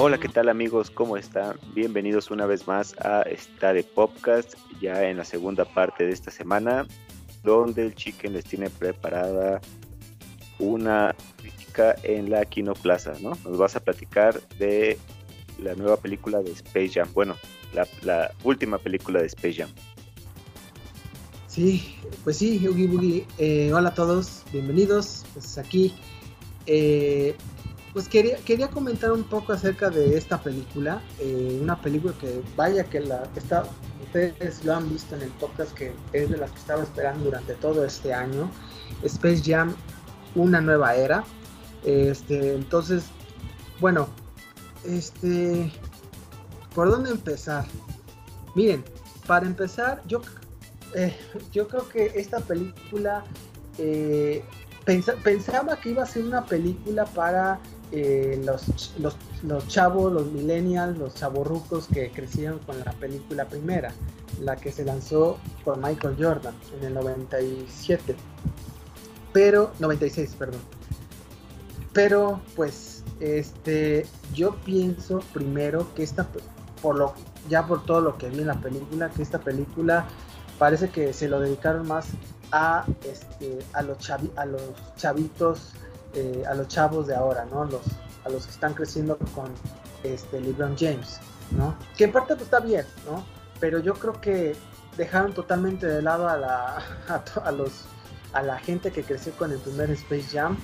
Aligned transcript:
Hola, 0.00 0.20
¿qué 0.20 0.28
tal 0.28 0.48
amigos? 0.48 0.92
¿Cómo 0.92 1.16
están? 1.16 1.58
Bienvenidos 1.74 2.30
una 2.30 2.46
vez 2.46 2.68
más 2.68 2.94
a 3.00 3.22
esta 3.22 3.72
de 3.72 3.82
Podcast, 3.82 4.54
ya 4.80 5.02
en 5.10 5.16
la 5.16 5.24
segunda 5.24 5.64
parte 5.64 6.06
de 6.06 6.12
esta 6.12 6.30
semana, 6.30 6.86
donde 7.42 7.82
el 7.82 7.96
Chicken 7.96 8.32
les 8.32 8.44
tiene 8.44 8.70
preparada 8.70 9.60
una 10.60 11.16
crítica 11.38 11.96
en 12.04 12.30
la 12.30 12.44
Kino 12.44 12.74
Plaza, 12.74 13.14
¿no? 13.20 13.36
Nos 13.44 13.58
vas 13.58 13.74
a 13.74 13.80
platicar 13.80 14.40
de 14.50 14.96
la 15.60 15.74
nueva 15.74 15.96
película 15.96 16.42
de 16.42 16.52
Space 16.52 16.90
Jam, 16.90 17.08
bueno, 17.12 17.34
la, 18.04 18.30
última 18.44 18.78
película 18.78 19.20
de 19.20 19.26
Space 19.26 19.54
Jam. 19.54 19.70
Sí, 21.48 21.96
pues 22.22 22.36
sí, 22.36 22.64
Oogie 22.68 22.86
Boogie. 22.86 23.26
Eh, 23.38 23.72
hola 23.72 23.88
a 23.88 23.94
todos, 23.94 24.44
bienvenidos. 24.52 25.24
Pues 25.34 25.58
aquí 25.58 25.92
eh, 26.66 27.34
pues 27.92 28.08
quería, 28.08 28.36
quería 28.38 28.68
comentar 28.68 29.12
un 29.12 29.24
poco 29.24 29.52
acerca 29.52 29.90
de 29.90 30.16
esta 30.16 30.40
película. 30.40 31.02
Eh, 31.18 31.58
una 31.60 31.80
película 31.80 32.14
que 32.20 32.42
vaya 32.56 32.84
que 32.84 33.00
la 33.00 33.22
está, 33.34 33.64
ustedes 34.02 34.64
lo 34.64 34.74
han 34.74 34.88
visto 34.88 35.16
en 35.16 35.22
el 35.22 35.30
podcast 35.30 35.72
que 35.72 35.92
es 36.12 36.30
de 36.30 36.36
las 36.36 36.50
que 36.50 36.58
estaba 36.58 36.82
esperando 36.82 37.24
durante 37.24 37.54
todo 37.54 37.84
este 37.84 38.12
año. 38.12 38.50
Space 39.02 39.42
Jam, 39.44 39.74
una 40.34 40.60
nueva 40.60 40.94
era. 40.94 41.24
Este, 41.84 42.54
entonces, 42.54 43.04
bueno, 43.80 44.08
este, 44.84 45.72
¿por 46.74 46.90
dónde 46.90 47.10
empezar? 47.10 47.64
Miren, 48.54 48.84
para 49.26 49.46
empezar, 49.46 50.02
yo, 50.06 50.20
eh, 50.94 51.16
yo 51.52 51.68
creo 51.68 51.88
que 51.88 52.12
esta 52.16 52.40
película 52.40 53.24
eh, 53.78 54.42
pensaba 55.22 55.78
que 55.80 55.90
iba 55.90 56.02
a 56.02 56.06
ser 56.06 56.24
una 56.24 56.44
película 56.44 57.04
para 57.04 57.60
eh, 57.90 58.40
los, 58.44 58.92
los, 59.42 59.68
chavos, 59.68 60.12
los 60.12 60.30
millennials, 60.30 60.98
los 60.98 61.14
chavorrucos 61.14 61.86
que 61.86 62.10
crecieron 62.10 62.58
con 62.60 62.78
la 62.80 62.92
película 62.92 63.46
primera, 63.46 63.92
la 64.40 64.56
que 64.56 64.72
se 64.72 64.84
lanzó 64.84 65.38
por 65.64 65.78
Michael 65.78 66.16
Jordan 66.18 66.54
en 66.78 66.86
el 66.86 66.94
97. 66.94 68.14
Pero, 69.32 69.72
96, 69.78 70.34
perdón. 70.38 70.60
Pero, 71.92 72.40
pues, 72.56 73.02
este, 73.20 74.06
yo 74.34 74.56
pienso 74.56 75.20
primero 75.32 75.94
que 75.94 76.02
esta, 76.02 76.26
por 76.82 76.96
lo, 76.96 77.14
ya 77.48 77.66
por 77.66 77.84
todo 77.84 78.00
lo 78.00 78.18
que 78.18 78.28
vi 78.28 78.40
en 78.40 78.48
la 78.48 78.60
película, 78.60 79.10
que 79.10 79.22
esta 79.22 79.40
película 79.40 80.06
parece 80.58 80.90
que 80.90 81.12
se 81.12 81.28
lo 81.28 81.40
dedicaron 81.40 81.88
más 81.88 82.08
a, 82.52 82.84
este, 83.10 83.58
a, 83.72 83.82
los, 83.82 84.10
a 84.10 84.46
los 84.46 84.62
chavitos 84.96 85.72
eh, 86.18 86.42
a 86.46 86.54
los 86.54 86.66
chavos 86.66 87.06
de 87.06 87.14
ahora, 87.14 87.44
¿no? 87.44 87.64
Los, 87.64 87.82
a 88.24 88.28
los 88.28 88.44
que 88.44 88.50
están 88.50 88.74
creciendo 88.74 89.16
con 89.34 89.52
este, 90.02 90.40
LeBron 90.40 90.76
James, 90.76 91.20
¿no? 91.52 91.76
Que 91.96 92.04
en 92.04 92.12
parte 92.12 92.34
pues 92.34 92.42
está 92.46 92.58
bien, 92.58 92.84
¿no? 93.06 93.24
Pero 93.60 93.78
yo 93.78 93.94
creo 93.94 94.20
que 94.20 94.56
dejaron 94.96 95.32
totalmente 95.32 95.86
de 95.86 96.02
lado 96.02 96.28
a 96.28 96.36
la, 96.36 96.82
a, 97.44 97.52
los, 97.52 97.84
a 98.32 98.42
la 98.42 98.58
gente 98.58 98.90
que 98.90 99.04
creció 99.04 99.32
con 99.34 99.52
el 99.52 99.58
primer 99.58 99.90
Space 99.92 100.36
Jam 100.36 100.56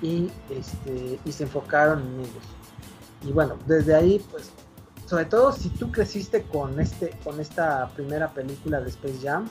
y, 0.00 0.30
este, 0.48 1.18
y 1.24 1.32
se 1.32 1.42
enfocaron 1.42 2.00
en 2.00 2.20
ellos. 2.20 2.44
Y 3.22 3.32
bueno, 3.32 3.58
desde 3.66 3.94
ahí, 3.94 4.24
pues, 4.30 4.52
sobre 5.06 5.24
todo 5.24 5.52
si 5.52 5.70
tú 5.70 5.90
creciste 5.90 6.44
con, 6.44 6.78
este, 6.78 7.10
con 7.24 7.40
esta 7.40 7.88
primera 7.88 8.28
película 8.28 8.80
de 8.80 8.90
Space 8.90 9.18
Jam, 9.22 9.50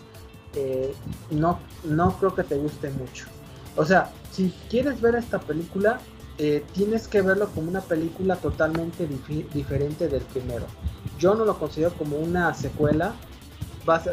eh, 0.56 0.96
no, 1.32 1.60
no 1.84 2.18
creo 2.18 2.34
que 2.34 2.44
te 2.44 2.56
guste 2.56 2.90
mucho. 2.92 3.26
O 3.76 3.86
sea, 3.86 4.12
si 4.32 4.54
quieres 4.70 5.02
ver 5.02 5.16
esta 5.16 5.40
película, 5.40 6.00
eh, 6.38 6.64
tienes 6.74 7.08
que 7.08 7.22
verlo 7.22 7.50
como 7.50 7.70
una 7.70 7.82
película 7.82 8.38
totalmente 8.38 9.08
diferente 9.54 10.08
del 10.08 10.22
primero. 10.22 10.66
Yo 11.18 11.36
no 11.36 11.44
lo 11.44 11.60
considero 11.60 11.94
como 11.94 12.18
una 12.18 12.54
secuela. 12.54 13.14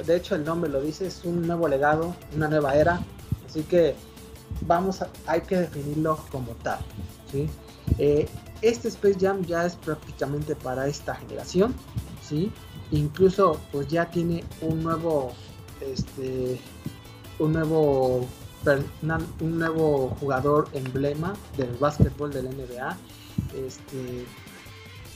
De 0.05 0.17
hecho, 0.17 0.35
el 0.35 0.45
nombre 0.45 0.71
lo 0.71 0.81
dice, 0.81 1.07
es 1.07 1.25
un 1.25 1.47
nuevo 1.47 1.69
legado, 1.69 2.17
una 2.35 2.49
nueva 2.49 2.75
era. 2.75 3.01
Así 3.49 3.63
que 3.63 3.95
vamos 4.63 5.03
a, 5.03 5.09
hay 5.27 5.43
que 5.43 5.57
definirlo 5.57 6.19
como 6.33 6.53
tal. 6.63 6.79
¿sí? 7.31 7.49
Eh, 7.99 8.29
este 8.63 8.89
Space 8.89 9.19
Jam 9.21 9.45
ya 9.45 9.65
es 9.65 9.77
prácticamente 9.77 10.57
para 10.57 10.89
esta 10.89 11.15
generación. 11.15 11.75
¿sí? 12.23 12.51
Incluso 12.91 13.61
pues 13.71 13.87
ya 13.89 14.11
tiene 14.11 14.43
un 14.63 14.83
nuevo, 14.83 15.33
este, 15.81 16.61
un 17.39 17.53
nuevo 17.53 18.27
un 19.41 19.59
nuevo 19.59 20.17
jugador 20.21 20.69
emblema 20.73 21.35
del 21.57 21.71
básquetbol 21.77 22.33
del 22.33 22.47
NBA, 22.47 22.97
este, 23.67 24.27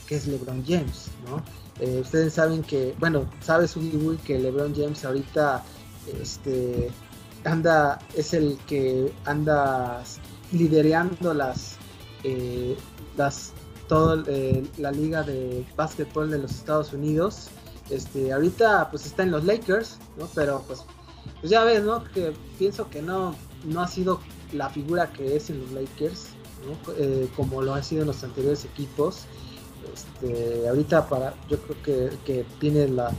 que 0.07 0.15
es 0.15 0.27
LeBron 0.27 0.63
James, 0.65 1.09
¿no? 1.27 1.43
Eh, 1.79 1.99
ustedes 2.01 2.33
saben 2.33 2.63
que, 2.63 2.95
bueno, 2.99 3.25
sabes 3.41 3.75
que 4.23 4.39
LeBron 4.39 4.75
James 4.75 5.03
ahorita 5.03 5.63
este, 6.21 6.91
anda, 7.43 7.99
es 8.15 8.33
el 8.33 8.57
que 8.67 9.11
anda 9.25 10.03
liderando 10.51 11.33
las, 11.33 11.77
eh, 12.23 12.77
las 13.17 13.53
toda 13.87 14.23
eh, 14.27 14.65
la 14.77 14.91
liga 14.91 15.23
de 15.23 15.65
básquetbol 15.75 16.29
de 16.29 16.37
los 16.37 16.51
Estados 16.51 16.93
Unidos. 16.93 17.49
Este, 17.89 18.31
ahorita 18.31 18.89
pues 18.89 19.05
está 19.05 19.23
en 19.23 19.31
los 19.31 19.43
Lakers, 19.43 19.97
¿no? 20.17 20.29
Pero 20.33 20.63
pues 20.65 20.85
pues 21.39 21.51
ya 21.51 21.63
ves, 21.63 21.83
¿no? 21.83 22.03
Que 22.03 22.33
pienso 22.59 22.89
que 22.89 23.01
no, 23.01 23.35
no 23.65 23.81
ha 23.81 23.87
sido 23.87 24.19
la 24.53 24.69
figura 24.69 25.11
que 25.11 25.35
es 25.35 25.49
en 25.49 25.61
los 25.61 25.71
Lakers, 25.71 26.29
¿no? 26.65 26.93
Eh, 26.97 27.27
como 27.35 27.61
lo 27.61 27.73
ha 27.73 27.83
sido 27.83 28.01
en 28.01 28.07
los 28.07 28.23
anteriores 28.23 28.65
equipos. 28.65 29.25
Este, 29.93 30.67
ahorita 30.67 31.07
para, 31.07 31.33
yo 31.49 31.59
creo 31.59 31.81
que, 31.83 32.17
que 32.25 32.45
tiene 32.59 32.87
la, 32.87 33.11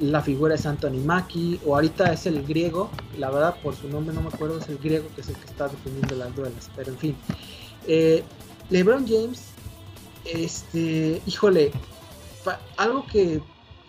la 0.00 0.20
figura 0.20 0.54
es 0.54 0.66
Anthony 0.66 1.02
Mackie, 1.04 1.60
o 1.64 1.74
ahorita 1.74 2.12
es 2.12 2.26
el 2.26 2.44
griego, 2.46 2.90
la 3.18 3.30
verdad 3.30 3.56
por 3.62 3.74
su 3.74 3.88
nombre 3.88 4.14
no 4.14 4.22
me 4.22 4.28
acuerdo, 4.28 4.58
es 4.58 4.68
el 4.68 4.78
griego 4.78 5.06
que 5.14 5.22
es 5.22 5.28
el 5.28 5.36
que 5.36 5.46
está 5.46 5.68
definiendo 5.68 6.14
las 6.16 6.34
duelas, 6.34 6.70
pero 6.76 6.90
en 6.90 6.98
fin. 6.98 7.16
Eh, 7.86 8.22
LeBron 8.70 9.06
James, 9.06 9.44
este, 10.24 11.22
híjole, 11.26 11.72
algo 12.76 13.06
que 13.06 13.40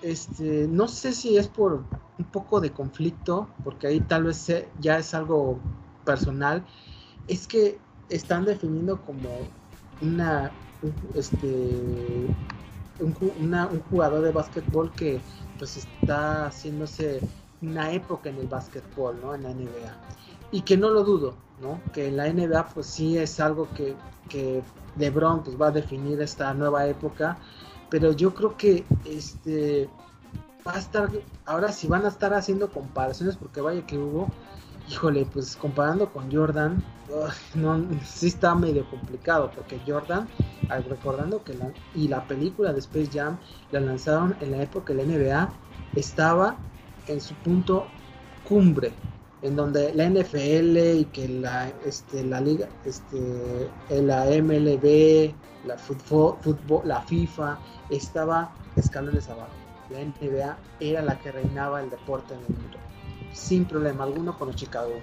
este, 0.01 0.67
no 0.69 0.87
sé 0.87 1.13
si 1.13 1.37
es 1.37 1.47
por 1.47 1.83
un 2.17 2.25
poco 2.25 2.59
de 2.59 2.71
conflicto, 2.71 3.47
porque 3.63 3.87
ahí 3.87 3.99
tal 3.99 4.23
vez 4.23 4.47
ya 4.79 4.97
es 4.97 5.13
algo 5.13 5.59
personal, 6.05 6.65
es 7.27 7.47
que 7.47 7.79
están 8.09 8.45
definiendo 8.45 9.01
como 9.01 9.29
una, 10.01 10.51
un, 10.81 10.93
este, 11.15 12.27
un, 12.99 13.13
jugador 13.89 14.21
de 14.21 14.31
básquetbol 14.31 14.91
que 14.93 15.19
pues 15.57 15.77
está 15.77 16.47
haciéndose 16.47 17.19
una 17.61 17.91
época 17.91 18.29
en 18.29 18.37
el 18.37 18.47
básquetbol, 18.47 19.19
¿no? 19.21 19.35
En 19.35 19.43
la 19.43 19.49
NBA. 19.49 19.93
Y 20.51 20.61
que 20.61 20.77
no 20.77 20.89
lo 20.89 21.03
dudo, 21.03 21.33
¿no? 21.61 21.81
Que 21.91 22.11
la 22.11 22.31
NBA 22.31 22.67
pues 22.67 22.87
sí 22.87 23.17
es 23.17 23.39
algo 23.39 23.67
que, 23.73 23.95
que 24.29 24.63
LeBron 24.97 25.43
pues 25.43 25.59
va 25.59 25.67
a 25.67 25.71
definir 25.71 26.21
esta 26.21 26.53
nueva 26.53 26.87
época, 26.87 27.37
pero 27.89 28.11
yo 28.11 28.33
creo 28.33 28.55
que 28.57 28.85
este 29.05 29.89
va 30.67 30.75
a 30.75 30.79
estar, 30.79 31.09
ahora 31.45 31.71
si 31.71 31.87
van 31.87 32.05
a 32.05 32.09
estar 32.09 32.33
haciendo 32.33 32.69
comparaciones, 32.69 33.37
porque 33.37 33.61
vaya 33.61 33.85
que 33.87 33.97
hubo, 33.97 34.29
híjole, 34.89 35.25
pues 35.25 35.55
comparando 35.55 36.11
con 36.11 36.31
Jordan, 36.31 36.83
sí 38.05 38.27
está 38.27 38.53
medio 38.53 38.85
complicado, 38.89 39.49
porque 39.55 39.79
Jordan, 39.87 40.27
recordando 40.89 41.43
que 41.43 41.53
la, 41.53 41.71
y 41.95 42.09
la 42.09 42.27
película 42.27 42.73
de 42.73 42.79
Space 42.79 43.09
Jam 43.13 43.37
la 43.71 43.79
lanzaron 43.79 44.35
en 44.41 44.51
la 44.51 44.61
época 44.61 44.93
de 44.93 45.05
la 45.05 45.13
NBA, 45.13 45.49
estaba 45.95 46.57
en 47.07 47.21
su 47.21 47.33
punto 47.35 47.87
cumbre, 48.47 48.91
en 49.41 49.55
donde 49.55 49.93
la 49.93 50.09
NFL 50.09 50.99
y 50.99 51.05
que 51.13 51.29
la, 51.29 51.69
este, 51.85 52.25
la 52.25 52.41
liga, 52.41 52.67
este, 52.83 53.69
la 53.89 54.25
MLB, 54.25 55.33
la 55.65 55.77
fútbol, 55.77 56.37
fútbol, 56.41 56.81
la 56.85 57.01
FIFA, 57.03 57.57
estaba 57.89 58.53
escalones 58.75 59.29
abajo 59.29 59.66
la 59.89 59.99
NBA 59.99 60.57
era 60.79 61.01
la 61.01 61.19
que 61.19 61.31
reinaba 61.31 61.81
el 61.81 61.89
deporte 61.89 62.33
en 62.33 62.39
el 62.41 62.49
mundo, 62.49 62.77
sin 63.33 63.65
problema 63.65 64.03
alguno 64.03 64.37
con 64.37 64.47
los 64.47 64.55
Chicago. 64.55 64.93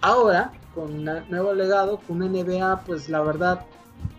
Ahora, 0.00 0.52
con 0.74 0.92
un 0.92 1.28
nuevo 1.28 1.52
legado, 1.54 1.98
con 2.06 2.22
una 2.22 2.28
NBA, 2.28 2.84
pues 2.84 3.08
la 3.08 3.20
verdad, 3.22 3.64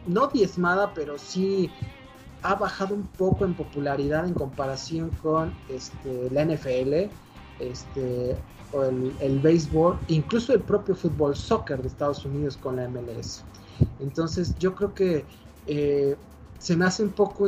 no 0.07 0.27
diezmada, 0.27 0.93
pero 0.93 1.17
sí 1.17 1.69
ha 2.41 2.55
bajado 2.55 2.95
un 2.95 3.07
poco 3.07 3.45
en 3.45 3.53
popularidad 3.53 4.25
en 4.25 4.33
comparación 4.33 5.09
con 5.21 5.53
este, 5.69 6.29
la 6.31 6.45
NFL, 6.45 7.09
este, 7.59 8.35
el 9.19 9.39
béisbol, 9.39 9.99
incluso 10.07 10.53
el 10.53 10.61
propio 10.61 10.95
fútbol 10.95 11.35
soccer 11.35 11.81
de 11.81 11.87
Estados 11.87 12.25
Unidos 12.25 12.57
con 12.57 12.75
la 12.75 12.87
MLS. 12.87 13.43
Entonces 13.99 14.57
yo 14.59 14.75
creo 14.75 14.93
que 14.93 15.25
eh, 15.67 16.15
se 16.59 16.75
me 16.75 16.85
hace 16.85 17.03
un 17.03 17.11
poco 17.11 17.47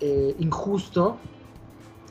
eh, 0.00 0.36
injusto 0.38 1.16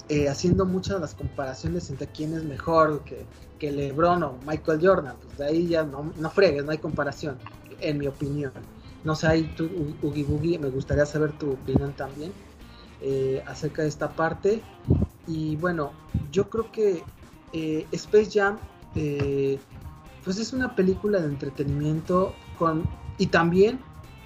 eh, 0.09 0.29
haciendo 0.29 0.65
muchas 0.65 1.01
las 1.01 1.13
comparaciones 1.13 1.89
entre 1.89 2.07
quién 2.07 2.33
es 2.33 2.43
mejor 2.43 3.03
que, 3.03 3.25
que 3.59 3.71
LeBron 3.71 4.23
o 4.23 4.37
Michael 4.45 4.79
Jordan. 4.81 5.15
Pues 5.23 5.37
de 5.37 5.45
ahí 5.45 5.67
ya 5.67 5.83
no, 5.83 6.11
no 6.17 6.29
fregues, 6.29 6.63
no 6.65 6.71
hay 6.71 6.77
comparación, 6.77 7.37
en 7.79 7.97
mi 7.97 8.07
opinión. 8.07 8.51
No 9.03 9.15
sé, 9.15 9.27
ahí 9.27 9.43
tú, 9.55 9.69
Ugi 10.01 10.23
Boogie, 10.23 10.59
me 10.59 10.69
gustaría 10.69 11.05
saber 11.05 11.31
tu 11.33 11.51
opinión 11.51 11.93
también 11.93 12.31
eh, 13.01 13.43
acerca 13.45 13.83
de 13.83 13.87
esta 13.87 14.09
parte. 14.09 14.61
Y 15.27 15.55
bueno, 15.57 15.91
yo 16.31 16.49
creo 16.49 16.71
que 16.71 17.03
eh, 17.53 17.87
Space 17.91 18.31
Jam, 18.31 18.57
pues 20.23 20.39
es 20.39 20.53
una 20.53 20.75
película 20.75 21.19
de 21.19 21.27
entretenimiento 21.27 22.33
con 22.57 22.87
y 23.17 23.27
también 23.27 23.79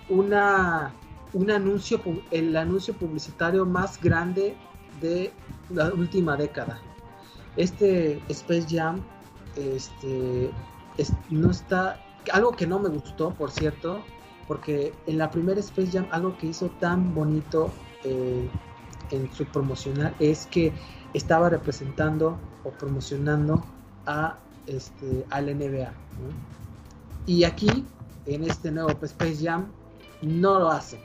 una 0.07 0.93
un 1.33 1.51
anuncio, 1.51 2.01
el 2.31 2.55
anuncio 2.55 2.93
publicitario 2.93 3.65
más 3.65 4.01
grande 4.01 4.55
de 5.01 5.31
la 5.69 5.93
última 5.93 6.35
década. 6.35 6.79
Este 7.57 8.21
Space 8.29 8.67
Jam, 8.69 9.01
este, 9.55 10.51
no 11.29 11.51
está, 11.51 11.99
algo 12.31 12.51
que 12.51 12.67
no 12.67 12.79
me 12.79 12.89
gustó, 12.89 13.31
por 13.31 13.51
cierto, 13.51 14.01
porque 14.47 14.93
en 15.05 15.17
la 15.17 15.29
primera 15.29 15.59
Space 15.59 15.91
Jam 15.91 16.07
algo 16.11 16.37
que 16.37 16.47
hizo 16.47 16.69
tan 16.79 17.13
bonito 17.13 17.71
eh, 18.03 18.49
en 19.11 19.31
su 19.33 19.45
promocional 19.45 20.13
es 20.19 20.47
que 20.47 20.73
estaba 21.13 21.49
representando 21.49 22.37
o 22.63 22.71
promocionando 22.71 23.63
a 24.05 24.37
este 24.67 25.25
al 25.29 25.45
NBA 25.55 25.91
y 27.25 27.43
aquí 27.43 27.85
en 28.25 28.43
este 28.43 28.71
nuevo 28.71 28.91
Space 29.03 29.37
Jam 29.43 29.67
no 30.21 30.59
lo 30.59 30.69
hace 30.69 30.99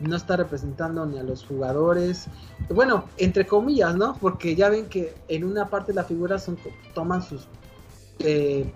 no 0.00 0.16
está 0.16 0.36
representando 0.36 1.06
ni 1.06 1.18
a 1.18 1.22
los 1.22 1.44
jugadores. 1.44 2.26
Bueno, 2.68 3.04
entre 3.16 3.46
comillas, 3.46 3.96
¿no? 3.96 4.16
Porque 4.20 4.54
ya 4.54 4.68
ven 4.68 4.86
que 4.86 5.14
en 5.28 5.44
una 5.44 5.68
parte 5.68 5.92
de 5.92 5.96
la 5.96 6.04
figura 6.04 6.38
son, 6.38 6.58
toman 6.94 7.22
sus, 7.22 7.46
eh, 8.18 8.70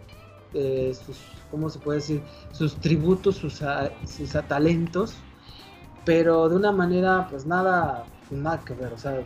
eh, 0.54 0.94
sus, 1.04 1.18
¿cómo 1.50 1.68
se 1.68 1.78
puede 1.78 1.98
decir? 1.98 2.22
Sus 2.52 2.76
tributos, 2.76 3.36
sus, 3.36 3.62
sus 4.06 4.32
talentos, 4.48 5.14
pero 6.04 6.48
de 6.48 6.56
una 6.56 6.72
manera, 6.72 7.26
pues 7.30 7.46
nada, 7.46 8.04
nada 8.30 8.60
que 8.64 8.74
ver, 8.74 8.92
o 8.92 8.98
sea, 8.98 9.22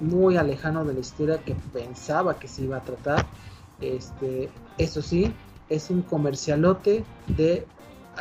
muy 0.00 0.36
alejano 0.36 0.84
de 0.84 0.94
la 0.94 1.00
historia 1.00 1.38
que 1.38 1.54
pensaba 1.72 2.38
que 2.38 2.48
se 2.48 2.62
iba 2.62 2.76
a 2.76 2.82
tratar. 2.82 3.26
Este, 3.80 4.50
eso 4.76 5.02
sí, 5.02 5.32
es 5.68 5.90
un 5.90 6.02
comercialote 6.02 7.04
de 7.36 7.66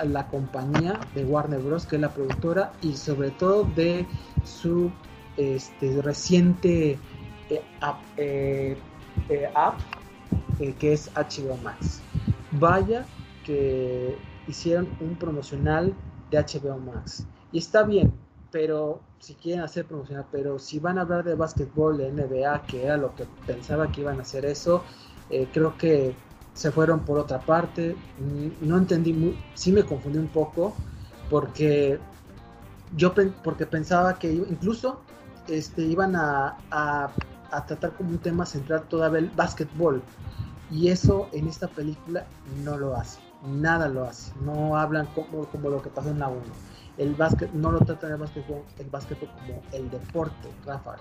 la 0.05 0.27
compañía 0.27 0.99
de 1.13 1.25
Warner 1.25 1.59
Bros., 1.59 1.85
que 1.85 1.95
es 1.95 2.01
la 2.01 2.13
productora, 2.13 2.73
y 2.81 2.93
sobre 2.95 3.31
todo 3.31 3.63
de 3.75 4.05
su 4.43 4.91
este, 5.37 6.01
reciente 6.01 6.97
eh, 7.49 7.61
app, 7.79 8.01
eh, 8.17 8.77
eh, 9.29 10.73
que 10.79 10.93
es 10.93 11.11
HBO 11.13 11.57
Max. 11.57 12.01
Vaya 12.51 13.05
que 13.43 14.17
hicieron 14.47 14.89
un 14.99 15.15
promocional 15.15 15.93
de 16.31 16.39
HBO 16.39 16.77
Max. 16.77 17.25
Y 17.51 17.59
está 17.59 17.83
bien, 17.83 18.11
pero 18.51 18.99
si 19.19 19.35
quieren 19.35 19.63
hacer 19.63 19.85
promocional, 19.85 20.25
pero 20.31 20.59
si 20.59 20.79
van 20.79 20.97
a 20.97 21.01
hablar 21.01 21.23
de 21.23 21.35
básquetbol, 21.35 21.97
de 21.97 22.11
NBA, 22.11 22.63
que 22.63 22.83
era 22.83 22.97
lo 22.97 23.15
que 23.15 23.25
pensaba 23.45 23.91
que 23.91 24.01
iban 24.01 24.19
a 24.19 24.23
hacer 24.23 24.45
eso, 24.45 24.83
creo 25.51 25.77
que 25.77 26.15
se 26.57 26.71
fueron 26.71 27.01
por 27.01 27.19
otra 27.19 27.39
parte. 27.39 27.95
No 28.61 28.77
entendí, 28.77 29.13
muy, 29.13 29.37
sí 29.53 29.71
me 29.71 29.83
confundí 29.83 30.17
un 30.17 30.27
poco 30.27 30.73
porque 31.29 31.99
yo 32.95 33.13
porque 33.43 33.65
pensaba 33.67 34.17
que 34.17 34.33
incluso 34.33 35.01
este, 35.47 35.83
iban 35.83 36.15
a, 36.15 36.57
a, 36.71 37.65
tratar 37.67 37.91
como 37.93 38.09
un 38.09 38.17
tema 38.17 38.45
central 38.45 38.83
todavía 38.89 39.19
el 39.19 39.29
básquetbol. 39.29 40.01
Y 40.71 40.89
eso 40.89 41.29
en 41.31 41.47
esta 41.47 41.67
película 41.67 42.25
no 42.65 42.75
lo 42.77 42.95
hace, 42.95 43.19
nada 43.45 43.87
lo 43.87 44.03
hace. 44.05 44.33
No 44.41 44.75
hablan 44.75 45.05
como, 45.13 45.45
como 45.45 45.69
lo 45.69 45.81
que 45.81 45.89
pasó 45.89 46.09
en 46.09 46.19
la 46.19 46.27
1. 46.27 46.41
El 46.97 47.13
básquet, 47.13 47.53
no 47.53 47.71
lo 47.71 47.79
tratan 47.81 48.13
el 48.13 48.17
básquetbol, 48.17 48.63
el 48.79 48.89
básquetbol 48.89 49.29
como 49.29 49.61
el 49.71 49.89
deporte, 49.91 50.49
Rafa, 50.65 50.95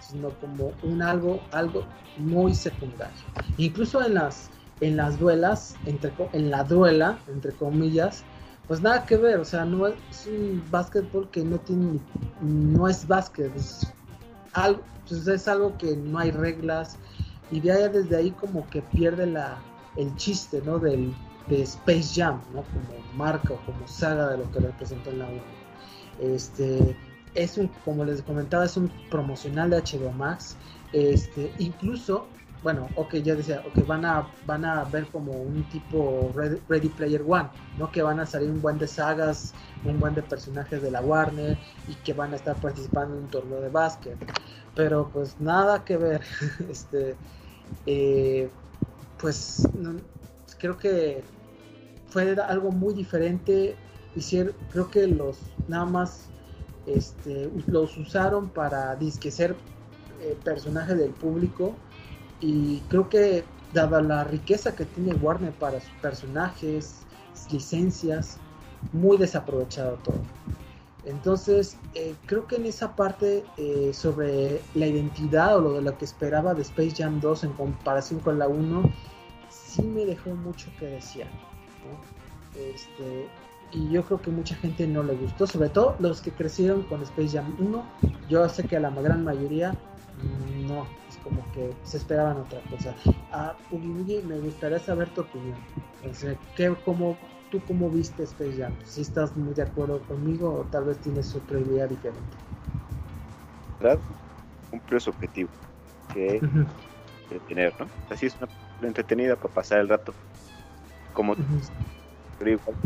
sino 0.00 0.30
como 0.40 0.72
un 0.82 1.02
algo, 1.02 1.40
algo 1.52 1.84
muy 2.16 2.54
secundario. 2.54 3.14
Incluso 3.58 4.02
en 4.02 4.14
las, 4.14 4.50
en 4.82 4.96
las 4.96 5.18
duelas, 5.18 5.76
entre, 5.86 6.12
en 6.32 6.50
la 6.50 6.64
duela, 6.64 7.18
entre 7.28 7.52
comillas, 7.52 8.24
pues 8.66 8.82
nada 8.82 9.06
que 9.06 9.16
ver, 9.16 9.38
o 9.38 9.44
sea, 9.44 9.64
no 9.64 9.86
es, 9.86 9.94
un 10.26 10.62
básquetbol 10.70 11.30
que 11.30 11.44
no 11.44 11.58
tiene, 11.58 12.00
no 12.40 12.88
es 12.88 13.06
básquet, 13.06 13.54
es 13.56 13.86
algo, 14.52 14.82
pues 15.08 15.26
es 15.26 15.46
algo 15.46 15.78
que 15.78 15.96
no 15.96 16.18
hay 16.18 16.32
reglas 16.32 16.96
y 17.52 17.68
ahí 17.68 17.88
desde 17.92 18.16
ahí 18.16 18.30
como 18.32 18.68
que 18.70 18.82
pierde 18.82 19.26
la, 19.26 19.58
el 19.96 20.14
chiste, 20.16 20.60
¿no? 20.64 20.78
Del, 20.78 21.14
de 21.48 21.62
Space 21.62 22.20
Jam, 22.20 22.40
¿no? 22.52 22.62
Como 22.62 23.14
marca 23.14 23.54
o 23.54 23.66
como 23.66 23.86
saga 23.86 24.30
de 24.30 24.38
lo 24.38 24.50
que 24.50 24.60
representó 24.60 25.10
en 25.10 25.18
la 25.20 25.26
1. 25.26 26.34
Este, 26.34 26.96
es 27.34 27.56
un, 27.56 27.68
como 27.84 28.04
les 28.04 28.22
comentaba, 28.22 28.64
es 28.64 28.76
un 28.76 28.90
promocional 29.10 29.70
de 29.70 29.76
HBO 29.78 30.12
Max, 30.12 30.56
este, 30.92 31.52
incluso 31.58 32.26
bueno, 32.62 32.88
ok, 32.94 33.16
ya 33.16 33.34
decía, 33.34 33.62
ok, 33.66 33.86
van 33.86 34.04
a, 34.04 34.28
van 34.46 34.64
a 34.64 34.84
ver 34.84 35.06
como 35.08 35.32
un 35.32 35.64
tipo 35.64 36.32
Ready, 36.68 36.88
Player 36.90 37.22
One, 37.26 37.48
¿no? 37.76 37.90
Que 37.90 38.02
van 38.02 38.20
a 38.20 38.26
salir 38.26 38.50
un 38.50 38.62
buen 38.62 38.78
de 38.78 38.86
sagas, 38.86 39.52
un 39.84 39.98
buen 39.98 40.14
de 40.14 40.22
personajes 40.22 40.80
de 40.80 40.90
la 40.90 41.00
Warner 41.00 41.58
y 41.88 41.94
que 41.96 42.12
van 42.12 42.32
a 42.32 42.36
estar 42.36 42.56
participando 42.56 43.16
en 43.16 43.24
un 43.24 43.28
torneo 43.28 43.60
de 43.60 43.68
básquet. 43.68 44.16
Pero 44.76 45.10
pues 45.12 45.40
nada 45.40 45.84
que 45.84 45.96
ver, 45.96 46.22
este, 46.70 47.16
eh, 47.86 48.48
pues 49.18 49.68
creo 50.58 50.78
que 50.78 51.24
fue 52.10 52.32
algo 52.40 52.70
muy 52.70 52.94
diferente. 52.94 53.74
Hicieron, 54.14 54.54
creo 54.70 54.88
que 54.88 55.08
los 55.08 55.38
nada 55.66 55.84
más 55.84 56.28
este, 56.86 57.50
los 57.66 57.96
usaron 57.96 58.50
para 58.50 58.94
disquecer 58.94 59.56
eh, 60.20 60.36
personajes 60.44 60.96
del 60.96 61.10
público 61.10 61.74
y 62.42 62.80
creo 62.88 63.08
que 63.08 63.44
dada 63.72 64.02
la 64.02 64.24
riqueza 64.24 64.74
que 64.74 64.84
tiene 64.84 65.14
Warner 65.14 65.52
para 65.52 65.80
sus 65.80 65.94
personajes, 66.02 67.02
licencias, 67.50 68.38
muy 68.92 69.16
desaprovechado 69.16 69.98
todo. 70.04 70.20
Entonces, 71.04 71.76
eh, 71.94 72.14
creo 72.26 72.46
que 72.46 72.56
en 72.56 72.66
esa 72.66 72.94
parte 72.94 73.44
eh, 73.56 73.92
sobre 73.92 74.60
la 74.74 74.86
identidad 74.86 75.56
o 75.56 75.60
lo 75.60 75.72
de 75.74 75.82
lo 75.82 75.96
que 75.96 76.04
esperaba 76.04 76.54
de 76.54 76.62
Space 76.62 76.94
Jam 76.96 77.20
2 77.20 77.44
en 77.44 77.52
comparación 77.54 78.20
con 78.20 78.38
la 78.38 78.46
1, 78.46 78.82
sí 79.48 79.82
me 79.82 80.04
dejó 80.04 80.30
mucho 80.30 80.70
que 80.78 80.86
decir. 80.86 81.26
Este, 82.54 83.26
y 83.72 83.88
yo 83.88 84.04
creo 84.04 84.20
que 84.20 84.30
mucha 84.30 84.54
gente 84.56 84.86
no 84.86 85.02
le 85.02 85.14
gustó, 85.14 85.46
sobre 85.46 85.70
todo 85.70 85.96
los 85.98 86.20
que 86.20 86.30
crecieron 86.30 86.82
con 86.82 87.02
Space 87.02 87.36
Jam 87.36 87.56
1. 87.58 87.84
Yo 88.28 88.48
sé 88.48 88.64
que 88.64 88.76
a 88.76 88.80
la 88.80 88.90
gran 88.90 89.24
mayoría 89.24 89.72
mm, 89.72 90.66
no, 90.66 90.86
como 91.22 91.44
que 91.52 91.72
se 91.84 91.98
esperaban 91.98 92.38
otra 92.38 92.60
cosa. 92.70 92.94
A 93.32 93.56
Ugi 93.70 94.22
me 94.22 94.38
gustaría 94.38 94.78
saber 94.78 95.08
tu 95.10 95.22
opinión. 95.22 95.58
¿qué, 96.56 96.74
cómo, 96.84 97.16
¿Tú 97.50 97.60
cómo 97.66 97.90
viste 97.90 98.22
Space 98.24 98.56
Jam? 98.58 98.72
¿Si 98.84 99.02
estás 99.02 99.36
muy 99.36 99.54
de 99.54 99.62
acuerdo 99.62 100.00
conmigo 100.00 100.52
o 100.52 100.64
tal 100.64 100.84
vez 100.84 100.98
tienes 100.98 101.34
otra 101.34 101.58
idea 101.60 101.86
diferente? 101.86 102.36
¿Verdad? 103.80 104.00
Cumple 104.70 105.00
su 105.00 105.10
objetivo, 105.10 105.50
que 106.12 106.36
es 106.36 106.42
entretener, 107.24 107.74
¿no? 107.78 107.86
Así 108.10 108.26
es 108.26 108.36
una 108.36 108.88
entretenida 108.88 109.36
para 109.36 109.52
pasar 109.52 109.80
el 109.80 109.88
rato. 109.88 110.14
Como 111.12 111.34
pero 112.38 112.50
igual 112.50 112.76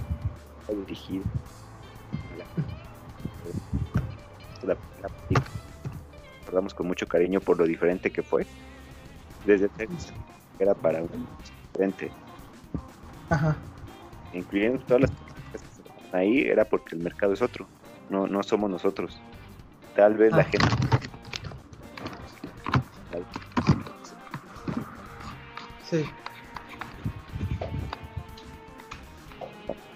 dirigido 0.84 1.24
la, 4.62 4.74
la, 4.74 4.78
la 5.00 5.55
recordamos 6.46 6.74
con 6.74 6.86
mucho 6.86 7.08
cariño 7.08 7.40
por 7.40 7.58
lo 7.58 7.64
diferente 7.64 8.10
que 8.10 8.22
fue. 8.22 8.46
Desde 9.44 9.68
Texas, 9.68 10.12
era 10.60 10.74
para 10.74 11.02
un 11.02 11.26
diferente. 11.72 12.10
Ajá. 13.30 13.56
Incluyendo 14.32 14.78
todas 14.84 15.02
las 15.02 15.10
personas 15.10 16.10
que 16.10 16.16
ahí, 16.16 16.42
era 16.42 16.64
porque 16.64 16.94
el 16.94 17.02
mercado 17.02 17.32
es 17.32 17.42
otro, 17.42 17.66
no, 18.10 18.28
no 18.28 18.44
somos 18.44 18.70
nosotros. 18.70 19.20
Tal 19.96 20.14
vez 20.14 20.30
la 20.30 20.42
ah. 20.42 20.44
gente. 20.44 20.66
Sí. 25.90 26.04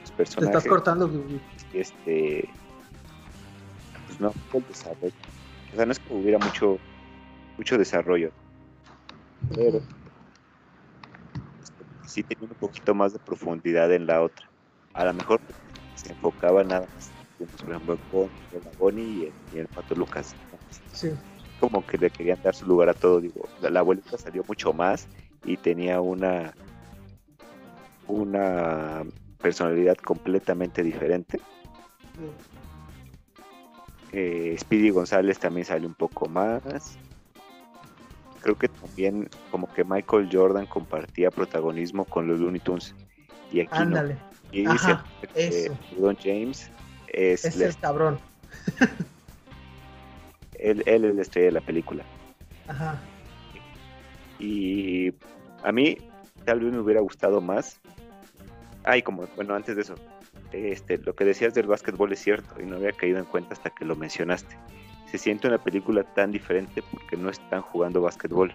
Los 0.01 0.11
personajes, 0.13 0.51
Te 0.51 0.59
estás 0.59 0.67
cortando. 0.67 1.11
Este. 1.73 2.49
Pues 4.07 4.21
no, 4.21 4.33
el 4.53 4.67
desarrollo 4.67 5.13
o 5.73 5.77
sea, 5.77 5.87
no 5.87 5.93
es 5.93 5.99
que 5.99 6.13
hubiera 6.13 6.39
mucho, 6.39 6.79
mucho 7.57 7.79
desarrollo. 7.79 8.33
Pero 9.55 9.81
sí 12.11 12.25
tenía 12.25 12.49
un 12.49 12.57
poquito 12.57 12.95
más 12.95 13.13
de 13.13 13.21
profundidad 13.21 13.93
en 13.93 14.07
la 14.07 14.23
otra. 14.23 14.51
A 14.95 15.05
lo 15.05 15.15
mejor 15.15 15.41
se 15.95 16.13
enfocaba 16.13 16.65
nada 16.65 16.89
más, 16.95 17.11
por 17.39 17.71
ejemplo, 17.71 17.99
en 18.53 18.79
Bonnie 18.79 19.33
y 19.53 19.57
en, 19.57 19.61
el 19.61 19.69
Pato 19.69 19.95
Lucas. 19.95 20.35
Sí. 20.93 21.13
Como 21.61 21.87
que 21.87 21.99
le 21.99 22.11
querían 22.11 22.43
dar 22.43 22.55
su 22.55 22.67
lugar 22.67 22.89
a 22.89 22.95
todo. 22.95 23.21
Digo, 23.21 23.49
la, 23.63 23.71
la 23.71 23.81
abuelita 23.81 24.19
salió 24.19 24.45
mucho 24.49 24.73
más 24.73 25.07
y 25.45 25.57
tenía 25.57 26.01
una 26.01 26.53
una 28.09 29.05
personalidad 29.41 29.97
completamente 29.97 30.83
diferente 30.83 31.41
Eh, 34.13 34.57
Speedy 34.59 34.91
González 34.91 35.39
también 35.39 35.65
sale 35.65 35.87
un 35.87 35.95
poco 35.95 36.29
más. 36.29 36.63
Creo 38.41 38.57
que 38.57 38.69
también 38.69 39.29
como 39.51 39.73
que 39.73 39.85
Michael 39.85 40.29
Jordan 40.33 40.67
compartía 40.67 41.31
protagonismo 41.31 42.05
con 42.05 42.27
los 42.27 42.41
Looney 42.41 42.61
Tunes. 42.61 42.95
Y 43.53 43.61
aquí 43.61 43.71
Ándale. 43.73 44.15
no. 44.15 44.21
Y 44.53 44.67
Ajá, 44.67 45.05
dice 45.37 45.71
que 45.91 46.01
Don 46.01 46.17
James 46.17 46.71
es, 47.09 47.45
es 47.45 47.77
cabrón. 47.77 48.19
él, 50.59 50.83
él 50.87 51.05
es 51.05 51.15
la 51.15 51.23
estrella 51.23 51.47
de 51.47 51.53
la 51.53 51.61
película. 51.61 52.05
Ajá. 52.67 52.99
Y 54.41 55.13
a 55.63 55.71
mí 55.71 55.99
tal 56.45 56.61
vez 56.61 56.73
me 56.73 56.81
hubiera 56.81 57.01
gustado 57.01 57.41
más. 57.41 57.79
Ay, 58.83 59.03
como, 59.03 59.27
bueno, 59.37 59.55
antes 59.55 59.77
de 59.77 59.83
eso, 59.83 59.95
este, 60.53 60.99
lo 60.99 61.15
que 61.15 61.25
decías 61.25 61.55
del 61.55 61.67
básquetbol 61.67 62.13
es 62.13 62.21
cierto 62.21 62.61
y 62.61 62.65
no 62.65 62.77
había 62.77 62.93
caído 62.93 63.19
en 63.19 63.25
cuenta 63.25 63.55
hasta 63.55 63.71
que 63.71 63.85
lo 63.85 63.97
mencionaste. 63.97 64.57
Se 65.11 65.19
siente 65.19 65.49
una 65.49 65.59
película 65.59 66.05
tan 66.05 66.31
diferente 66.31 66.83
porque 66.91 67.17
no 67.17 67.31
están 67.31 67.63
jugando 67.63 68.01
básquetbol. 68.01 68.55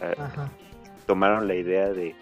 Ah, 0.00 0.14
Ajá. 0.18 0.50
Tomaron 1.06 1.48
la 1.48 1.54
idea 1.54 1.92
de, 1.92 2.14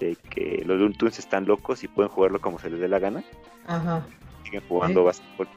de 0.00 0.16
que 0.30 0.62
los 0.66 0.78
Looney 0.78 0.96
están 1.16 1.46
locos 1.46 1.84
y 1.84 1.88
pueden 1.88 2.10
jugarlo 2.10 2.40
como 2.40 2.58
se 2.58 2.70
les 2.70 2.80
dé 2.80 2.88
la 2.88 2.98
gana. 2.98 3.22
Ajá. 3.66 4.04
Siguen 4.44 4.62
jugando 4.68 5.04
básquetbol. 5.04 5.48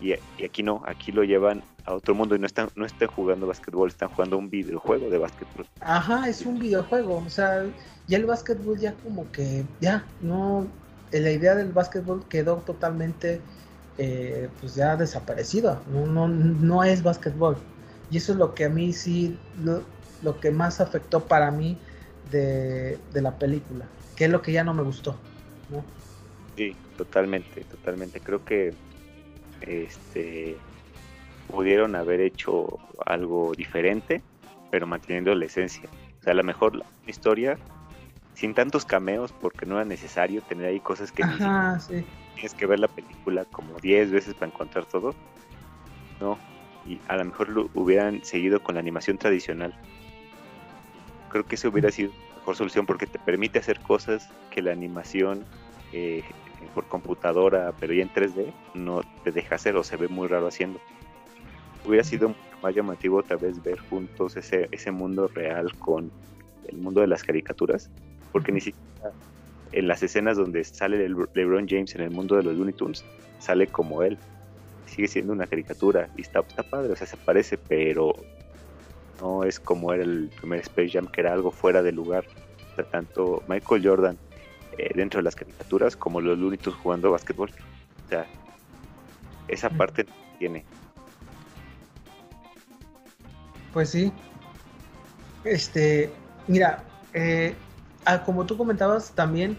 Y, 0.00 0.12
y 0.12 0.44
aquí 0.44 0.62
no, 0.62 0.82
aquí 0.86 1.12
lo 1.12 1.24
llevan 1.24 1.62
a 1.84 1.94
otro 1.94 2.14
mundo 2.14 2.34
y 2.34 2.38
no 2.38 2.46
están, 2.46 2.68
no 2.74 2.84
están 2.84 3.08
jugando 3.08 3.46
básquetbol, 3.46 3.88
están 3.88 4.08
jugando 4.10 4.36
un 4.36 4.50
videojuego 4.50 5.08
de 5.08 5.18
básquetbol. 5.18 5.66
Ajá, 5.80 6.28
es 6.28 6.44
un 6.44 6.58
videojuego. 6.58 7.18
O 7.18 7.30
sea, 7.30 7.64
ya 8.06 8.18
el 8.18 8.26
básquetbol 8.26 8.78
ya 8.78 8.92
como 8.94 9.30
que, 9.30 9.64
ya, 9.80 10.04
no, 10.20 10.66
la 11.12 11.30
idea 11.30 11.54
del 11.54 11.72
básquetbol 11.72 12.24
quedó 12.28 12.56
totalmente, 12.56 13.40
eh, 13.98 14.48
pues 14.60 14.74
ya 14.74 14.96
desaparecida. 14.96 15.80
No, 15.92 16.06
no, 16.06 16.28
no 16.28 16.84
es 16.84 17.02
básquetbol. 17.02 17.56
Y 18.10 18.18
eso 18.18 18.32
es 18.32 18.38
lo 18.38 18.54
que 18.54 18.64
a 18.64 18.68
mí 18.68 18.92
sí, 18.92 19.36
lo, 19.62 19.82
lo 20.22 20.38
que 20.40 20.50
más 20.50 20.80
afectó 20.80 21.20
para 21.24 21.50
mí 21.50 21.78
de, 22.30 22.98
de 23.12 23.22
la 23.22 23.32
película, 23.38 23.86
que 24.16 24.26
es 24.26 24.30
lo 24.30 24.42
que 24.42 24.52
ya 24.52 24.64
no 24.64 24.74
me 24.74 24.82
gustó. 24.82 25.16
¿no? 25.70 25.84
Sí, 26.56 26.76
totalmente, 26.96 27.62
totalmente. 27.64 28.20
Creo 28.20 28.44
que 28.44 28.74
este 29.62 30.56
pudieron 31.48 31.94
haber 31.94 32.20
hecho 32.20 32.78
algo 33.04 33.52
diferente, 33.56 34.22
pero 34.70 34.86
manteniendo 34.86 35.34
la 35.34 35.46
esencia. 35.46 35.88
O 36.20 36.22
sea, 36.22 36.32
a 36.32 36.36
lo 36.36 36.44
mejor 36.44 36.76
la 36.76 36.84
historia 37.06 37.58
sin 38.36 38.52
tantos 38.52 38.84
cameos, 38.84 39.32
porque 39.32 39.64
no 39.64 39.76
era 39.76 39.86
necesario 39.86 40.42
tener 40.42 40.66
ahí 40.66 40.78
cosas 40.78 41.10
que 41.10 41.24
Ajá, 41.24 41.80
sí. 41.80 42.04
tienes 42.34 42.52
que 42.52 42.66
ver 42.66 42.78
la 42.78 42.88
película 42.88 43.46
como 43.46 43.78
10 43.80 44.10
veces 44.10 44.34
para 44.34 44.52
encontrar 44.52 44.84
todo. 44.84 45.14
No, 46.20 46.38
y 46.86 47.00
a 47.08 47.16
lo 47.16 47.24
mejor 47.24 47.48
lo 47.48 47.70
hubieran 47.74 48.22
seguido 48.24 48.62
con 48.62 48.74
la 48.74 48.80
animación 48.80 49.16
tradicional. 49.16 49.74
Creo 51.30 51.46
que 51.46 51.54
eso 51.54 51.70
hubiera 51.70 51.90
sido 51.90 52.12
la 52.30 52.36
mejor 52.36 52.56
solución 52.56 52.84
porque 52.84 53.06
te 53.06 53.18
permite 53.18 53.58
hacer 53.58 53.80
cosas 53.80 54.28
que 54.50 54.60
la 54.60 54.72
animación 54.72 55.46
eh, 55.94 56.22
por 56.74 56.84
computadora, 56.84 57.72
pero 57.80 57.94
ya 57.94 58.02
en 58.02 58.12
3D, 58.12 58.52
no 58.74 59.00
te 59.24 59.32
deja 59.32 59.54
hacer 59.54 59.76
o 59.76 59.82
se 59.82 59.96
ve 59.96 60.08
muy 60.08 60.28
raro 60.28 60.46
haciendo. 60.46 60.78
Hubiera 61.86 62.04
sido 62.04 62.34
más 62.62 62.74
llamativo 62.74 63.16
otra 63.16 63.36
vez 63.36 63.62
ver 63.62 63.78
juntos 63.78 64.36
ese, 64.36 64.68
ese 64.72 64.90
mundo 64.90 65.26
real 65.28 65.74
con 65.78 66.12
el 66.68 66.76
mundo 66.76 67.00
de 67.00 67.06
las 67.06 67.22
caricaturas, 67.22 67.90
porque 68.32 68.52
ni 68.52 68.60
siquiera 68.60 69.12
en 69.72 69.88
las 69.88 70.02
escenas 70.02 70.36
donde 70.36 70.64
sale 70.64 71.04
el 71.04 71.16
LeBron 71.34 71.68
James 71.68 71.94
en 71.94 72.00
el 72.00 72.10
mundo 72.10 72.36
de 72.36 72.42
los 72.42 72.56
Looney 72.56 72.72
Tunes, 72.72 73.04
sale 73.38 73.66
como 73.66 74.02
él. 74.02 74.18
Sigue 74.86 75.08
siendo 75.08 75.32
una 75.32 75.46
caricatura 75.46 76.08
y 76.16 76.22
está, 76.22 76.40
está 76.40 76.62
padre, 76.62 76.92
o 76.92 76.96
sea, 76.96 77.06
se 77.06 77.16
parece, 77.16 77.58
pero 77.58 78.14
no 79.20 79.44
es 79.44 79.58
como 79.58 79.92
era 79.92 80.04
el 80.04 80.30
primer 80.40 80.60
Space 80.60 80.90
Jam, 80.90 81.08
que 81.08 81.20
era 81.20 81.32
algo 81.32 81.50
fuera 81.50 81.82
de 81.82 81.92
lugar. 81.92 82.24
O 82.72 82.76
sea, 82.76 82.84
tanto 82.84 83.42
Michael 83.48 83.86
Jordan 83.86 84.18
eh, 84.78 84.90
dentro 84.94 85.18
de 85.18 85.24
las 85.24 85.34
caricaturas 85.34 85.96
como 85.96 86.20
los 86.20 86.38
Looney 86.38 86.58
Tunes 86.58 86.78
jugando 86.78 87.10
básquetbol. 87.10 87.50
O 88.06 88.08
sea, 88.08 88.26
esa 89.48 89.68
parte 89.70 90.06
tiene. 90.38 90.64
Pues 93.72 93.90
sí. 93.90 94.12
Este, 95.44 96.10
mira, 96.46 96.82
eh, 97.12 97.54
ah, 98.06 98.22
como 98.24 98.46
tú 98.46 98.56
comentabas 98.56 99.10
también, 99.10 99.58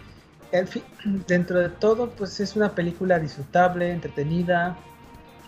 dentro 1.28 1.60
de 1.60 1.70
todo, 1.70 2.10
pues 2.12 2.40
es 2.40 2.56
una 2.56 2.74
película 2.74 3.20
disfrutable, 3.20 3.92
entretenida. 3.92 4.78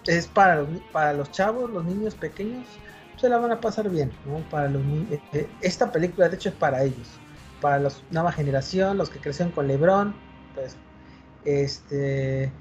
Es 0.06 0.28
para 0.28 0.56
los, 0.56 0.68
para 0.92 1.14
los 1.14 1.32
chavos, 1.32 1.70
los 1.70 1.84
niños 1.86 2.16
pequeños, 2.16 2.66
se 3.18 3.30
la 3.30 3.38
van 3.38 3.52
a 3.52 3.60
pasar 3.60 3.90
bien, 3.90 4.12
¿no? 4.26 4.38
Para 4.50 4.70
los 4.70 4.82
eh, 5.12 5.22
eh, 5.34 5.50
esta 5.62 5.92
película, 5.92 6.30
de 6.30 6.36
hecho, 6.36 6.50
es 6.50 6.56
para 6.56 6.84
ellos, 6.84 7.08
para 7.62 7.80
la 7.80 7.90
nueva 8.12 8.32
generación, 8.32 8.98
los 8.98 9.10
que 9.10 9.20
crecieron 9.20 9.52
con 9.52 9.68
LeBron, 9.68 10.16
pues, 10.56 10.78
este, 11.46 12.52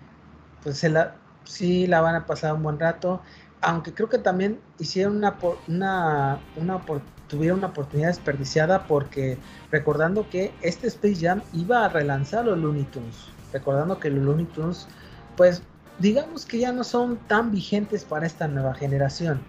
pues 0.63 0.79
se 0.79 0.89
la, 0.89 1.15
sí 1.45 1.87
la 1.87 2.01
van 2.01 2.17
a 2.17 2.27
pasar 2.27 2.55
un 2.55 2.63
buen 2.63 2.79
rato 2.79 3.23
aunque 3.61 3.93
creo 3.93 4.09
que 4.09 4.19
también 4.19 4.61
hicieron 4.79 5.17
una, 5.17 5.37
una, 5.67 6.41
una 6.57 6.81
tuvieron 7.29 7.59
una 7.59 7.69
oportunidad 7.69 8.09
desperdiciada 8.09 8.87
porque 8.87 9.39
recordando 9.71 10.29
que 10.29 10.53
este 10.63 10.89
Space 10.89 11.17
Jam 11.21 11.43
iba 11.53 11.85
a 11.85 11.89
relanzar 11.89 12.45
los 12.45 12.59
Looney 12.59 12.85
Tunes, 12.85 13.17
recordando 13.53 13.99
que 13.99 14.11
los 14.11 14.25
Looney 14.25 14.47
Tunes, 14.47 14.89
pues 15.37 15.63
digamos 15.99 16.47
que 16.47 16.59
ya 16.59 16.73
no 16.73 16.85
son 16.85 17.17
tan 17.29 17.51
vigentes 17.51 18.05
para 18.05 18.27
esta 18.27 18.49
nueva 18.49 18.75
generación. 18.75 19.41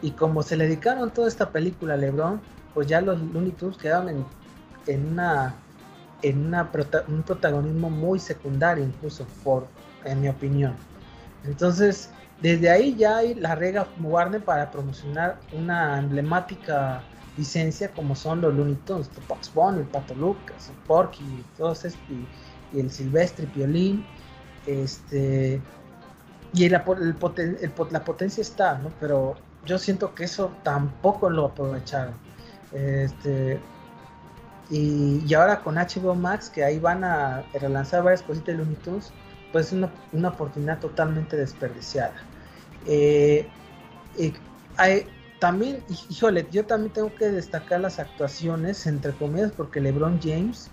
Y 0.00 0.12
como 0.12 0.42
se 0.42 0.56
le 0.56 0.64
dedicaron 0.64 1.10
toda 1.10 1.28
esta 1.28 1.50
película 1.50 1.94
a 1.94 1.96
LeBron, 1.96 2.40
pues 2.74 2.86
ya 2.86 3.00
los 3.00 3.20
Looney 3.20 3.52
Tunes 3.52 3.76
quedaron 3.76 4.08
en, 4.08 4.26
en 4.86 5.06
una 5.12 5.54
en 6.22 6.46
una 6.46 6.68
un 7.06 7.22
protagonismo 7.22 7.90
muy 7.90 8.18
secundario 8.18 8.84
incluso 8.84 9.24
por 9.44 9.68
en 10.04 10.20
mi 10.20 10.28
opinión. 10.28 10.74
Entonces, 11.44 12.10
desde 12.40 12.70
ahí 12.70 12.94
ya 12.96 13.18
hay 13.18 13.34
la 13.34 13.54
rega 13.54 13.86
Warner 14.00 14.42
para 14.42 14.70
promocionar 14.70 15.38
una 15.52 15.98
emblemática 15.98 17.02
licencia 17.38 17.92
como 17.92 18.14
son 18.14 18.40
los 18.40 18.52
Looney 18.54 18.74
Tunes, 18.84 19.08
el 19.16 19.22
Bugs 19.28 19.52
Bunny, 19.54 19.78
el 19.80 19.86
Pato 19.86 20.14
Lucas, 20.14 20.68
el 20.68 20.76
Porky, 20.86 21.44
todos 21.56 21.84
estos, 21.84 22.02
y, 22.10 22.76
y 22.76 22.80
el 22.80 22.90
Silvestre, 22.90 23.46
Piolín, 23.46 24.04
este, 24.66 25.60
y 26.52 26.64
apo- 26.68 26.96
el 26.96 27.18
poten- 27.18 27.58
el 27.60 27.72
la 27.90 28.04
potencia 28.04 28.42
está, 28.42 28.78
¿no? 28.78 28.90
Pero 29.00 29.36
yo 29.64 29.78
siento 29.78 30.14
que 30.14 30.24
eso 30.24 30.52
tampoco 30.62 31.30
lo 31.30 31.46
aprovecharon. 31.46 32.14
Este, 32.72 33.60
y, 34.70 35.22
y 35.26 35.34
ahora 35.34 35.60
con 35.60 35.76
HBO 35.78 36.14
Max, 36.14 36.50
que 36.50 36.64
ahí 36.64 36.78
van 36.78 37.04
a 37.04 37.42
relanzar 37.54 38.02
varias 38.02 38.22
cositas 38.22 38.48
de 38.48 38.54
Looney 38.54 38.76
Tunes, 38.76 39.10
pues 39.52 39.68
es 39.68 39.72
una, 40.12 40.28
oportunidad 40.28 40.78
totalmente 40.80 41.36
desperdiciada. 41.36 42.14
Eh, 42.86 43.46
y 44.18 44.34
hay- 44.76 45.06
también, 45.38 45.84
híjole, 46.08 46.48
yo 46.50 46.66
también 46.66 46.92
tengo 46.92 47.14
que 47.14 47.26
destacar 47.30 47.80
las 47.80 47.98
actuaciones, 47.98 48.86
entre 48.86 49.14
comillas, 49.14 49.52
porque 49.52 49.80
LeBron 49.80 50.20
James, 50.20 50.70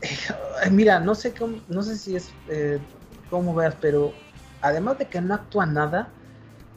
eh, 0.00 0.70
mira, 0.70 1.00
no 1.00 1.14
sé 1.14 1.34
cómo, 1.34 1.58
no 1.68 1.82
sé 1.82 1.96
si 1.96 2.16
es 2.16 2.30
eh, 2.48 2.80
cómo 3.30 3.54
veas, 3.54 3.76
pero 3.80 4.12
además 4.60 4.98
de 4.98 5.06
que 5.06 5.20
no 5.20 5.34
actúa 5.34 5.66
nada, 5.66 6.08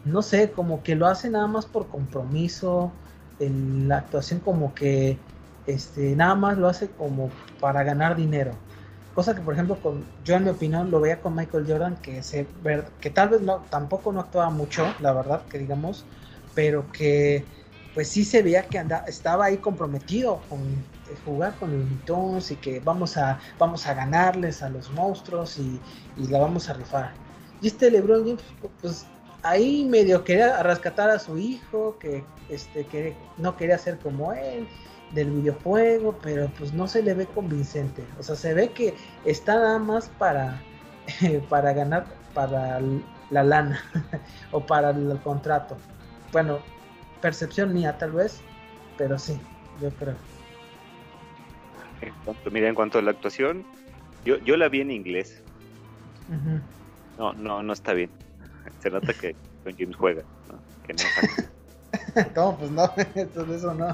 no 0.03 0.21
sé, 0.21 0.51
como 0.51 0.83
que 0.83 0.95
lo 0.95 1.07
hace 1.07 1.29
nada 1.29 1.47
más 1.47 1.65
por 1.65 1.87
compromiso, 1.89 2.91
en 3.39 3.87
la 3.87 3.99
actuación 3.99 4.41
como 4.41 4.73
que 4.73 5.17
este, 5.65 6.15
nada 6.15 6.35
más 6.35 6.57
lo 6.57 6.67
hace 6.67 6.89
como 6.91 7.29
para 7.59 7.83
ganar 7.83 8.15
dinero. 8.15 8.51
Cosa 9.13 9.35
que, 9.35 9.41
por 9.41 9.53
ejemplo, 9.53 9.75
con, 9.81 10.05
yo 10.23 10.35
en 10.35 10.43
mi 10.43 10.49
opinión 10.49 10.91
lo 10.91 10.99
veía 11.01 11.21
con 11.21 11.35
Michael 11.35 11.65
Jordan, 11.67 11.97
que, 12.01 12.23
se, 12.23 12.47
que 12.99 13.09
tal 13.09 13.29
vez 13.29 13.41
no, 13.41 13.65
tampoco 13.69 14.11
no 14.11 14.19
actuaba 14.21 14.49
mucho, 14.49 14.85
la 14.99 15.13
verdad, 15.13 15.47
que 15.47 15.57
digamos, 15.57 16.05
pero 16.59 16.91
que 16.91 17.45
pues 17.93 18.09
sí 18.09 18.25
se 18.25 18.41
veía 18.41 18.63
que 18.63 18.77
anda, 18.77 19.05
estaba 19.07 19.45
ahí 19.45 19.55
comprometido 19.59 20.41
con 20.49 20.59
eh, 20.59 21.15
jugar 21.23 21.55
con 21.55 21.71
los 21.71 22.05
Tunes 22.05 22.51
y 22.51 22.57
que 22.57 22.81
vamos 22.81 23.15
a, 23.15 23.39
vamos 23.57 23.87
a 23.87 23.93
ganarles 23.93 24.61
a 24.61 24.67
los 24.67 24.91
monstruos 24.91 25.57
y, 25.57 25.79
y 26.17 26.27
la 26.27 26.39
vamos 26.39 26.67
a 26.67 26.73
rifar. 26.73 27.13
Y 27.61 27.67
este 27.67 27.89
LeBron 27.89 28.25
James, 28.25 28.43
pues 28.81 29.05
ahí 29.41 29.85
medio 29.85 30.25
quería 30.25 30.61
rescatar 30.61 31.09
a 31.09 31.17
su 31.17 31.37
hijo, 31.37 31.97
que, 31.97 32.25
este, 32.49 32.85
que 32.87 33.15
no 33.37 33.55
quería 33.55 33.77
ser 33.77 33.97
como 33.97 34.33
él, 34.33 34.67
del 35.13 35.31
videojuego, 35.31 36.19
pero 36.21 36.51
pues 36.57 36.73
no 36.73 36.89
se 36.89 37.01
le 37.01 37.13
ve 37.13 37.25
convincente. 37.25 38.03
O 38.19 38.23
sea, 38.23 38.35
se 38.35 38.53
ve 38.53 38.71
que 38.71 38.95
está 39.23 39.55
nada 39.55 39.79
más 39.79 40.09
para, 40.19 40.61
para 41.49 41.71
ganar, 41.71 42.05
para 42.33 42.81
la 43.29 43.43
lana 43.43 43.81
o 44.51 44.59
para 44.59 44.89
el 44.89 45.17
contrato. 45.23 45.77
Bueno, 46.31 46.61
percepción 47.21 47.73
mía 47.73 47.97
tal 47.97 48.11
vez, 48.11 48.41
pero 48.97 49.17
sí, 49.17 49.39
yo 49.81 49.89
creo. 49.91 50.15
En 52.01 52.13
cuanto, 52.23 52.51
mira, 52.51 52.69
en 52.69 52.75
cuanto 52.75 52.99
a 52.99 53.01
la 53.01 53.11
actuación, 53.11 53.65
yo, 54.25 54.37
yo 54.39 54.57
la 54.57 54.69
vi 54.69 54.81
en 54.81 54.91
inglés. 54.91 55.41
No, 57.17 57.33
no, 57.33 57.63
no 57.63 57.73
está 57.73 57.93
bien. 57.93 58.11
Se 58.79 58.89
nota 58.89 59.13
que 59.13 59.35
Con 59.63 59.75
James 59.75 59.95
juega, 59.95 60.23
¿no? 60.47 60.61
Que 60.85 60.93
no 60.93 61.03
no, 62.35 62.57
pues 62.57 62.71
no, 62.71 62.93
entonces 63.15 63.57
eso 63.57 63.73
no. 63.73 63.89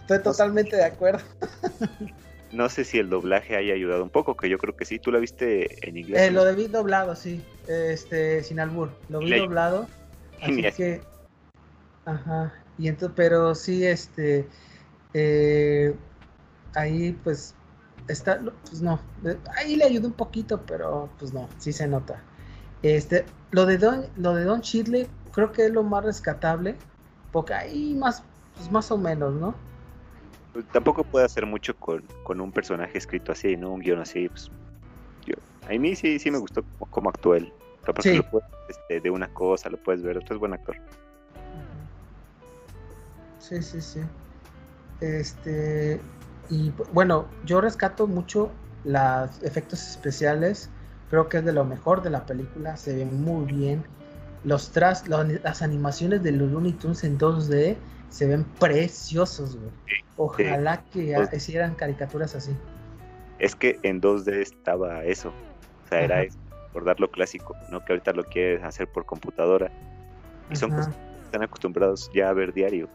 Estoy 0.00 0.22
totalmente 0.22 0.76
de 0.76 0.84
acuerdo. 0.84 1.24
No 2.52 2.68
sé 2.68 2.84
si 2.84 2.98
el 2.98 3.08
doblaje 3.08 3.56
haya 3.56 3.72
ayudado 3.72 4.02
un 4.02 4.10
poco, 4.10 4.36
que 4.36 4.50
yo 4.50 4.58
creo 4.58 4.76
que 4.76 4.84
sí. 4.84 4.98
¿Tú 4.98 5.10
la 5.10 5.18
viste 5.18 5.88
en 5.88 5.96
inglés? 5.96 6.20
Eh, 6.20 6.30
lo 6.30 6.44
debí 6.44 6.66
doblado, 6.68 7.16
sí. 7.16 7.42
Este, 7.66 8.42
sin 8.44 8.60
albur. 8.60 8.90
Lo 9.08 9.20
vi 9.20 9.38
doblado. 9.38 9.88
Así 10.42 10.62
que. 10.62 11.00
Ajá. 12.04 12.52
Y 12.78 12.88
entonces, 12.88 13.14
pero 13.16 13.54
sí, 13.54 13.86
este. 13.86 14.48
Eh, 15.14 15.94
ahí, 16.74 17.12
pues. 17.24 17.54
Está. 18.08 18.40
Pues 18.40 18.82
no. 18.82 19.00
Ahí 19.56 19.76
le 19.76 19.84
ayudó 19.84 20.08
un 20.08 20.14
poquito, 20.14 20.60
pero 20.66 21.08
pues 21.18 21.32
no. 21.32 21.48
Sí 21.58 21.72
se 21.72 21.86
nota. 21.86 22.22
Este. 22.82 23.24
Lo 23.50 23.66
de 23.66 23.78
Don, 23.78 24.06
lo 24.16 24.34
de 24.34 24.44
Don 24.44 24.62
Chidley, 24.62 25.06
creo 25.32 25.52
que 25.52 25.66
es 25.66 25.70
lo 25.70 25.82
más 25.82 26.04
rescatable. 26.04 26.76
Porque 27.30 27.54
ahí 27.54 27.94
más. 27.94 28.22
Pues 28.56 28.70
más 28.70 28.90
o 28.90 28.98
menos, 28.98 29.32
¿no? 29.34 29.54
Pues, 30.52 30.66
tampoco 30.66 31.04
puede 31.04 31.24
hacer 31.24 31.46
mucho 31.46 31.74
con, 31.76 32.02
un 32.40 32.52
personaje 32.52 32.98
escrito 32.98 33.32
así, 33.32 33.56
¿no? 33.56 33.72
Un 33.72 33.80
guion 33.80 34.00
así. 34.00 34.28
Pues, 34.28 34.50
a 35.68 35.78
mí 35.78 35.94
sí, 35.94 36.18
sí 36.18 36.30
me 36.30 36.38
gustó 36.38 36.64
cómo 36.90 37.08
actuó 37.10 37.34
él. 37.34 37.52
Sí. 38.00 38.16
Lo 38.16 38.30
puedes, 38.30 38.48
este, 38.68 39.00
de 39.00 39.10
una 39.10 39.32
cosa, 39.32 39.68
lo 39.70 39.76
puedes 39.76 40.02
ver, 40.02 40.18
otro 40.18 40.34
es 40.34 40.40
buen 40.40 40.52
actor. 40.52 40.76
Sí, 43.42 43.60
sí, 43.60 43.80
sí. 43.80 44.00
Este, 45.00 46.00
y 46.48 46.72
bueno, 46.92 47.26
yo 47.44 47.60
rescato 47.60 48.06
mucho 48.06 48.52
los 48.84 49.42
efectos 49.42 49.82
especiales. 49.82 50.70
Creo 51.10 51.28
que 51.28 51.38
es 51.38 51.44
de 51.44 51.52
lo 51.52 51.64
mejor 51.64 52.02
de 52.02 52.10
la 52.10 52.24
película. 52.24 52.76
Se 52.76 52.94
ve 52.94 53.04
muy 53.04 53.44
bien. 53.52 53.84
Los 54.44 54.70
tras, 54.70 55.08
las 55.08 55.60
animaciones 55.60 56.22
de 56.22 56.32
los 56.32 56.50
Looney 56.50 56.72
Tunes 56.72 57.02
en 57.04 57.18
2D 57.18 57.76
se 58.10 58.26
ven 58.26 58.44
preciosos, 58.60 59.56
güey. 59.56 59.70
Ojalá 60.16 60.84
que 60.92 61.12
pues 61.16 61.32
hicieran 61.32 61.74
caricaturas 61.74 62.34
así. 62.36 62.56
Es 63.38 63.56
que 63.56 63.78
en 63.82 64.00
2D 64.00 64.40
estaba 64.40 65.04
eso. 65.04 65.30
O 65.84 65.88
sea, 65.88 66.02
era 66.02 66.22
eso, 66.22 66.38
por 66.72 66.84
dar 66.84 67.00
lo 67.00 67.10
clásico, 67.10 67.56
¿no? 67.70 67.84
Que 67.84 67.92
ahorita 67.92 68.12
lo 68.12 68.22
quieres 68.24 68.62
hacer 68.62 68.86
por 68.86 69.04
computadora. 69.04 69.70
Y 70.50 70.56
son 70.56 70.70
cosas 70.70 70.94
que 70.94 71.24
están 71.24 71.42
acostumbrados 71.42 72.10
ya 72.14 72.28
a 72.28 72.32
ver 72.32 72.52
diario. 72.52 72.88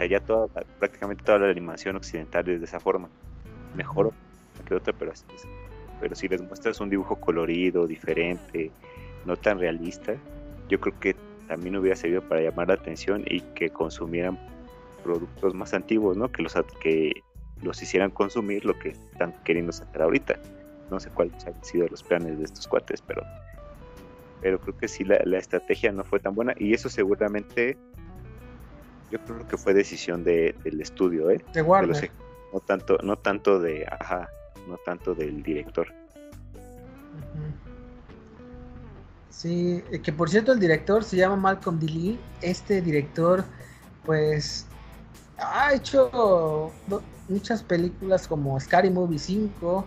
Sea, 0.00 0.08
ya 0.08 0.20
toda, 0.20 0.46
prácticamente 0.78 1.22
toda 1.22 1.40
la 1.40 1.50
animación 1.50 1.94
occidental 1.96 2.48
es 2.48 2.60
de 2.60 2.64
esa 2.64 2.80
forma. 2.80 3.10
Mejor 3.74 4.14
que 4.64 4.74
otra, 4.74 4.94
pero 4.94 5.12
así 5.12 5.26
es. 5.34 5.46
Pero 6.00 6.14
si 6.14 6.26
les 6.26 6.40
muestras 6.40 6.80
un 6.80 6.88
dibujo 6.88 7.16
colorido, 7.16 7.86
diferente, 7.86 8.70
no 9.26 9.36
tan 9.36 9.58
realista, 9.58 10.14
yo 10.70 10.80
creo 10.80 10.98
que 10.98 11.16
también 11.48 11.76
hubiera 11.76 11.96
servido 11.96 12.22
para 12.22 12.40
llamar 12.40 12.68
la 12.68 12.74
atención 12.74 13.24
y 13.26 13.42
que 13.42 13.68
consumieran 13.68 14.38
productos 15.04 15.52
más 15.52 15.74
antiguos, 15.74 16.16
¿no? 16.16 16.32
Que 16.32 16.44
los, 16.44 16.54
que 16.80 17.22
los 17.60 17.82
hicieran 17.82 18.10
consumir 18.10 18.64
lo 18.64 18.78
que 18.78 18.88
están 18.88 19.34
queriendo 19.44 19.70
sacar 19.70 20.00
ahorita. 20.00 20.40
No 20.90 20.98
sé 20.98 21.10
cuáles 21.10 21.46
han 21.46 21.62
sido 21.62 21.86
los 21.88 22.02
planes 22.02 22.38
de 22.38 22.44
estos 22.44 22.66
cuates, 22.66 23.02
pero, 23.02 23.22
pero 24.40 24.58
creo 24.60 24.78
que 24.78 24.88
sí 24.88 25.04
la, 25.04 25.16
estrategia 25.36 25.92
no 25.92 26.04
fue 26.04 26.20
tan 26.20 26.34
buena 26.34 26.54
y 26.56 26.72
eso 26.72 26.88
seguramente 26.88 27.76
yo 29.10 29.18
creo 29.24 29.46
que 29.46 29.56
fue 29.56 29.74
decisión 29.74 30.24
de, 30.24 30.54
del 30.64 30.80
estudio, 30.80 31.30
¿eh? 31.30 31.44
De 31.52 31.62
Warner. 31.62 32.10
no 32.52 32.60
tanto, 32.60 32.98
no 33.02 33.16
tanto 33.16 33.58
de, 33.60 33.86
ajá, 33.90 34.28
no 34.68 34.76
tanto 34.78 35.14
del 35.14 35.42
director. 35.42 35.88
Sí, 39.30 39.82
eh, 39.90 40.00
que 40.00 40.12
por 40.12 40.28
cierto 40.28 40.52
el 40.52 40.60
director 40.60 41.02
se 41.02 41.16
llama 41.16 41.36
Malcolm 41.36 41.78
D. 41.78 41.86
Lee. 41.86 42.20
Este 42.42 42.82
director, 42.82 43.44
pues, 44.04 44.66
ha 45.38 45.72
hecho 45.72 46.70
muchas 47.28 47.62
películas 47.62 48.28
como 48.28 48.60
Scary 48.60 48.90
Movie 48.90 49.18
5, 49.18 49.86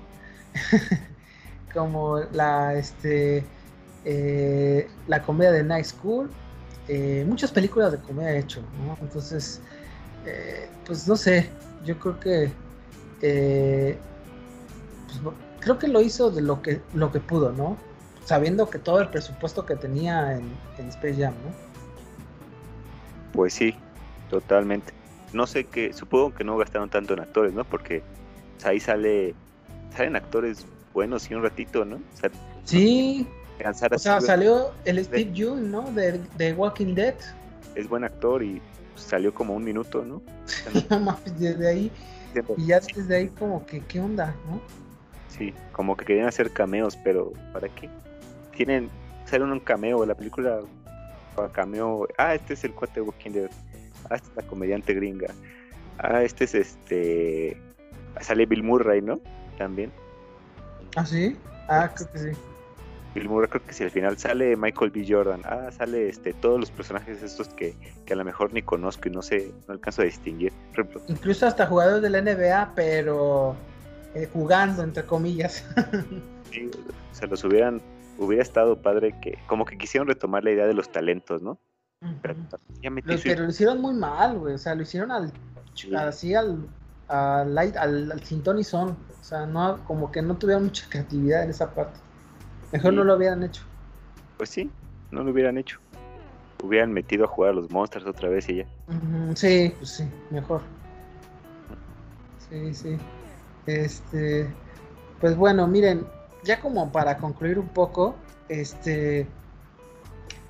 como 1.74 2.20
la, 2.32 2.74
este, 2.74 3.44
eh, 4.06 4.88
la 5.08 5.22
comedia 5.22 5.52
de 5.52 5.64
Night 5.64 5.86
School, 5.86 6.32
eh, 6.88 7.26
muchas 7.28 7.52
películas 7.52 7.92
de 7.92 8.00
comedia 8.00 8.32
ha 8.32 8.38
hecho, 8.38 8.62
¿no? 8.86 8.98
Entonces, 9.02 9.62
eh, 10.26 10.70
pues 10.86 11.08
no 11.08 11.16
sé, 11.16 11.50
yo 11.86 11.98
creo 12.00 12.20
que, 12.20 12.52
pues, 13.20 13.98
creo 15.60 15.80
que 15.80 15.88
lo 15.88 16.02
hizo 16.02 16.32
de 16.32 16.42
lo 16.42 16.62
que, 16.62 16.82
lo 16.94 17.12
que 17.12 17.20
pudo, 17.20 17.52
¿no? 17.52 17.78
Sabiendo 18.26 18.70
que 18.70 18.80
todo 18.80 19.02
el 19.02 19.10
presupuesto 19.10 19.66
que 19.66 19.76
tenía 19.76 20.34
en, 20.34 20.44
en 20.78 20.88
Space 20.90 21.22
Jam, 21.22 21.34
¿no? 21.44 21.52
Pues 23.34 23.54
sí, 23.54 23.76
totalmente 24.30 24.94
no 25.34 25.48
sé 25.48 25.66
qué, 25.66 25.92
supongo 25.94 26.34
que 26.34 26.44
no 26.44 26.58
gastaron 26.58 26.90
tanto 26.90 27.14
en 27.14 27.20
actores, 27.20 27.54
¿no? 27.54 27.66
Porque 27.66 28.04
ahí 28.64 28.80
sale, 28.80 29.36
salen 29.96 30.16
actores 30.16 30.66
buenos 30.94 31.30
y 31.30 31.34
un 31.34 31.44
ratito, 31.44 31.86
¿no? 31.86 32.00
sí. 32.64 33.28
O 33.92 34.00
sea, 34.00 34.22
salió 34.22 34.72
el 34.86 35.04
Steve 35.04 35.32
Yeun, 35.34 35.72
¿no? 35.72 35.84
De, 35.92 36.20
de, 36.38 36.54
Walking 36.54 36.96
Dead. 36.96 37.16
Es 37.76 37.88
buen 37.88 38.04
actor 38.04 38.44
y 38.44 38.62
salió 38.96 39.34
como 39.34 39.56
un 39.56 39.64
minuto, 39.64 40.04
¿no? 40.04 40.22
desde 41.38 41.68
ahí. 41.68 41.92
Y 42.58 42.68
ya 42.68 42.80
desde 42.80 43.16
ahí 43.16 43.28
como 43.30 43.66
que, 43.66 43.80
¿qué 43.82 44.00
onda, 44.00 44.36
no? 44.50 44.60
Sí, 45.30 45.54
como 45.72 45.96
que 45.96 46.06
querían 46.06 46.28
hacer 46.28 46.52
cameos, 46.52 46.98
pero 47.04 47.32
¿para 47.52 47.70
qué? 47.70 47.90
Tienen, 48.56 48.90
sale 49.26 49.44
un 49.44 49.60
cameo, 49.60 50.06
la 50.06 50.16
película 50.16 50.60
para 51.36 51.50
cameo, 51.50 52.08
ah, 52.18 52.36
este 52.36 52.54
es 52.54 52.64
el 52.64 52.74
cuate 52.74 53.00
de 53.00 53.02
Walking 53.02 53.32
Dead 53.32 53.50
ah, 54.10 54.16
esta 54.16 54.30
es 54.30 54.36
la 54.36 54.44
comediante 54.44 54.94
gringa, 54.94 55.34
ah, 56.00 56.22
este 56.22 56.44
es 56.46 56.56
este, 56.56 57.58
sale 58.22 58.46
Bill 58.46 58.64
Murray, 58.64 59.02
¿no? 59.02 59.20
También. 59.58 59.92
Ah, 60.96 61.06
sí, 61.06 61.38
ah, 61.68 61.92
creo 61.94 62.12
que 62.12 62.20
sí. 62.20 62.40
Bill 63.14 63.30
Murray 63.30 63.48
creo 63.50 63.66
que 63.66 63.74
si 63.74 63.84
al 63.84 63.92
final 63.92 64.18
sale 64.18 64.56
Michael 64.56 64.92
B. 64.92 65.06
Jordan, 65.08 65.42
ah, 65.46 65.70
sale 65.72 66.10
este, 66.10 66.34
todos 66.34 66.60
los 66.60 66.72
personajes 66.72 67.22
estos 67.22 67.48
que, 67.50 67.76
a 68.10 68.16
lo 68.16 68.26
mejor 68.26 68.54
ni 68.54 68.62
conozco 68.62 69.08
y 69.08 69.12
no 69.12 69.22
sé, 69.22 69.52
no 69.68 69.74
alcanzo 69.74 70.02
a 70.02 70.06
distinguir. 70.06 70.52
Incluso 71.08 71.46
hasta 71.46 71.68
jugadores 71.68 72.02
de 72.02 72.10
la 72.10 72.22
NBA, 72.22 72.74
pero 72.76 73.56
eh, 74.16 74.28
jugando, 74.34 74.84
entre 74.84 75.06
comillas. 75.06 75.66
sí, 76.52 76.72
se 77.12 77.28
los 77.28 77.44
hubieran, 77.44 77.82
hubiera 78.18 78.42
estado 78.42 78.82
padre 78.82 79.16
que, 79.22 79.38
como 79.48 79.66
que 79.66 79.78
quisieron 79.78 80.08
retomar 80.08 80.44
la 80.44 80.52
idea 80.52 80.66
de 80.66 80.74
los 80.74 80.92
talentos, 80.92 81.42
¿no? 81.42 81.60
Pero, 82.22 82.36
lo 82.82 83.50
hicieron 83.50 83.80
muy 83.80 83.94
mal, 83.94 84.38
güey. 84.38 84.56
O 84.56 84.58
sea, 84.58 84.76
lo 84.76 84.82
hicieron 84.82 85.12
al, 85.12 85.32
así 85.96 86.36
al, 86.36 86.68
al, 87.08 87.58
al, 87.58 88.12
al 88.12 88.60
y 88.60 88.64
son. 88.64 88.98
O 89.22 89.24
sea, 89.24 89.46
no, 89.46 89.84
como 89.86 90.12
que 90.12 90.22
no 90.22 90.36
tuvieron 90.36 90.66
mucha 90.66 90.86
creatividad 90.90 91.44
en 91.44 91.52
esa 91.52 91.74
parte. 91.74 92.00
Mejor 92.74 92.94
no 92.94 93.04
lo 93.04 93.16
hubieran 93.16 93.44
hecho. 93.44 93.62
Pues 94.38 94.50
sí, 94.50 94.70
no 95.12 95.24
lo 95.24 95.32
hubieran 95.32 95.60
hecho. 95.60 95.80
Hubieran 96.64 96.92
metido 96.92 97.26
a 97.26 97.28
jugar 97.28 97.52
a 97.52 97.54
los 97.54 97.70
monsters 97.70 98.06
otra 98.08 98.30
vez 98.30 98.50
y 98.50 98.58
ya. 98.58 98.66
sí, 99.36 99.72
pues 99.78 99.92
sí, 99.92 100.06
mejor. 100.32 100.62
Sí, 102.50 102.74
sí. 102.74 102.98
Este, 103.68 104.48
pues 105.22 105.38
bueno, 105.38 105.68
miren, 105.68 106.04
ya 106.44 106.60
como 106.60 106.92
para 106.92 107.18
concluir 107.18 107.60
un 107.60 107.68
poco, 107.68 108.16
este, 108.50 109.28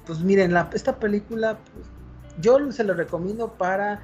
pues 0.06 0.20
miren, 0.20 0.54
la, 0.54 0.70
esta 0.74 0.96
película, 0.96 1.58
pues, 1.74 1.88
yo 2.40 2.72
se 2.72 2.86
lo 2.86 2.94
recomiendo 2.94 3.50
para, 3.58 4.02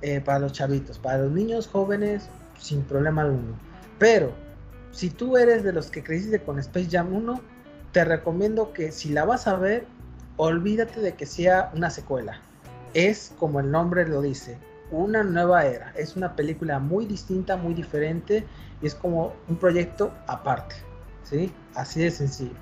eh, 0.00 0.20
para 0.22 0.38
los 0.38 0.52
chavitos, 0.52 0.98
para 0.98 1.18
los 1.18 1.32
niños 1.32 1.68
jóvenes, 1.68 2.30
sin 2.58 2.82
problema 2.82 3.22
alguno. 3.22 3.54
Pero, 3.98 4.32
si 4.90 5.10
tú 5.10 5.36
eres 5.36 5.62
de 5.62 5.72
los 5.72 5.90
que 5.90 6.02
creciste 6.02 6.40
con 6.40 6.58
Space 6.58 6.88
Jam 6.90 7.14
1, 7.14 7.40
te 7.92 8.04
recomiendo 8.04 8.72
que 8.72 8.92
si 8.92 9.10
la 9.10 9.24
vas 9.24 9.46
a 9.46 9.56
ver, 9.56 9.86
olvídate 10.36 11.00
de 11.00 11.14
que 11.14 11.26
sea 11.26 11.70
una 11.74 11.90
secuela. 11.90 12.40
Es 12.94 13.34
como 13.38 13.60
el 13.60 13.70
nombre 13.70 14.06
lo 14.06 14.22
dice, 14.22 14.58
una 14.90 15.22
nueva 15.22 15.66
era. 15.66 15.92
Es 15.96 16.16
una 16.16 16.34
película 16.36 16.78
muy 16.78 17.06
distinta, 17.06 17.56
muy 17.56 17.74
diferente 17.74 18.44
y 18.80 18.86
es 18.86 18.94
como 18.94 19.34
un 19.48 19.56
proyecto 19.56 20.12
aparte. 20.26 20.76
¿Sí? 21.24 21.52
Así 21.74 22.00
de 22.00 22.10
sencillo. 22.10 22.56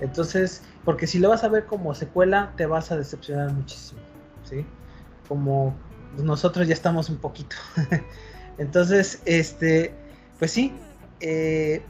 Entonces, 0.00 0.62
porque 0.84 1.06
si 1.06 1.18
lo 1.18 1.28
vas 1.28 1.44
a 1.44 1.48
ver 1.48 1.66
como 1.66 1.94
secuela, 1.94 2.52
te 2.56 2.64
vas 2.64 2.90
a 2.90 2.96
decepcionar 2.96 3.52
muchísimo, 3.52 4.00
¿sí? 4.44 4.64
Como 5.28 5.76
nosotros 6.16 6.66
ya 6.66 6.72
estamos 6.72 7.10
un 7.10 7.18
poquito. 7.18 7.56
Entonces, 8.58 9.20
este, 9.26 9.94
pues 10.38 10.52
sí, 10.52 10.72
eh, 11.20 11.82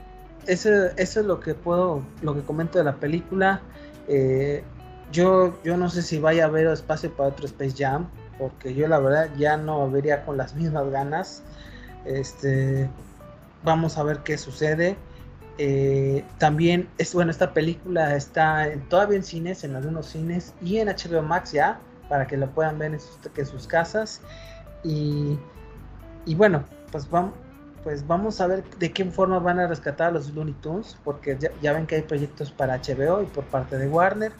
eso, 0.46 0.86
eso, 0.96 1.20
es 1.20 1.26
lo 1.26 1.40
que 1.40 1.54
puedo, 1.54 2.02
lo 2.22 2.34
que 2.34 2.42
comento 2.42 2.78
de 2.78 2.84
la 2.84 2.96
película. 2.96 3.60
Eh, 4.08 4.62
yo, 5.12 5.60
yo 5.64 5.76
no 5.76 5.88
sé 5.90 6.02
si 6.02 6.18
vaya 6.18 6.44
a 6.44 6.46
haber 6.48 6.66
espacio 6.68 7.14
para 7.14 7.30
otro 7.30 7.46
Space 7.46 7.74
Jam, 7.76 8.08
porque 8.38 8.74
yo 8.74 8.88
la 8.88 8.98
verdad 8.98 9.30
ya 9.36 9.56
no 9.56 9.90
vería 9.90 10.24
con 10.24 10.36
las 10.36 10.54
mismas 10.54 10.88
ganas. 10.90 11.42
Este, 12.04 12.88
vamos 13.62 13.98
a 13.98 14.02
ver 14.02 14.18
qué 14.18 14.38
sucede. 14.38 14.96
Eh, 15.58 16.24
también 16.38 16.88
es 16.96 17.12
bueno, 17.12 17.30
esta 17.30 17.52
película 17.52 18.16
está 18.16 18.66
todavía 18.88 19.18
en 19.18 19.24
cines, 19.24 19.62
en 19.64 19.76
algunos 19.76 20.06
cines 20.06 20.54
y 20.62 20.78
en 20.78 20.88
HBO 20.88 21.22
Max 21.22 21.52
ya, 21.52 21.78
para 22.08 22.26
que 22.26 22.36
lo 22.36 22.50
puedan 22.50 22.78
ver 22.78 22.92
en 22.92 23.46
sus, 23.46 23.66
casas. 23.66 24.22
Y, 24.82 25.38
y, 26.24 26.34
bueno, 26.34 26.64
pues 26.90 27.10
vamos, 27.10 27.34
pues 27.82 28.06
vamos 28.06 28.40
a 28.40 28.46
ver 28.46 28.64
de 28.78 28.92
qué 28.92 29.04
forma 29.06 29.38
van 29.38 29.58
a 29.58 29.66
rescatar 29.66 30.08
a 30.08 30.10
los 30.12 30.34
Looney 30.34 30.54
Tunes, 30.54 30.96
porque 31.02 31.38
ya, 31.60 31.72
ven 31.72 31.86
que 31.86 31.96
hay 31.96 32.02
proyectos 32.02 32.50
para 32.50 32.74
HBO 32.74 33.22
y 33.22 33.26
por 33.26 33.44
parte 33.44 33.78
de 33.78 33.88
Warner. 33.88 34.32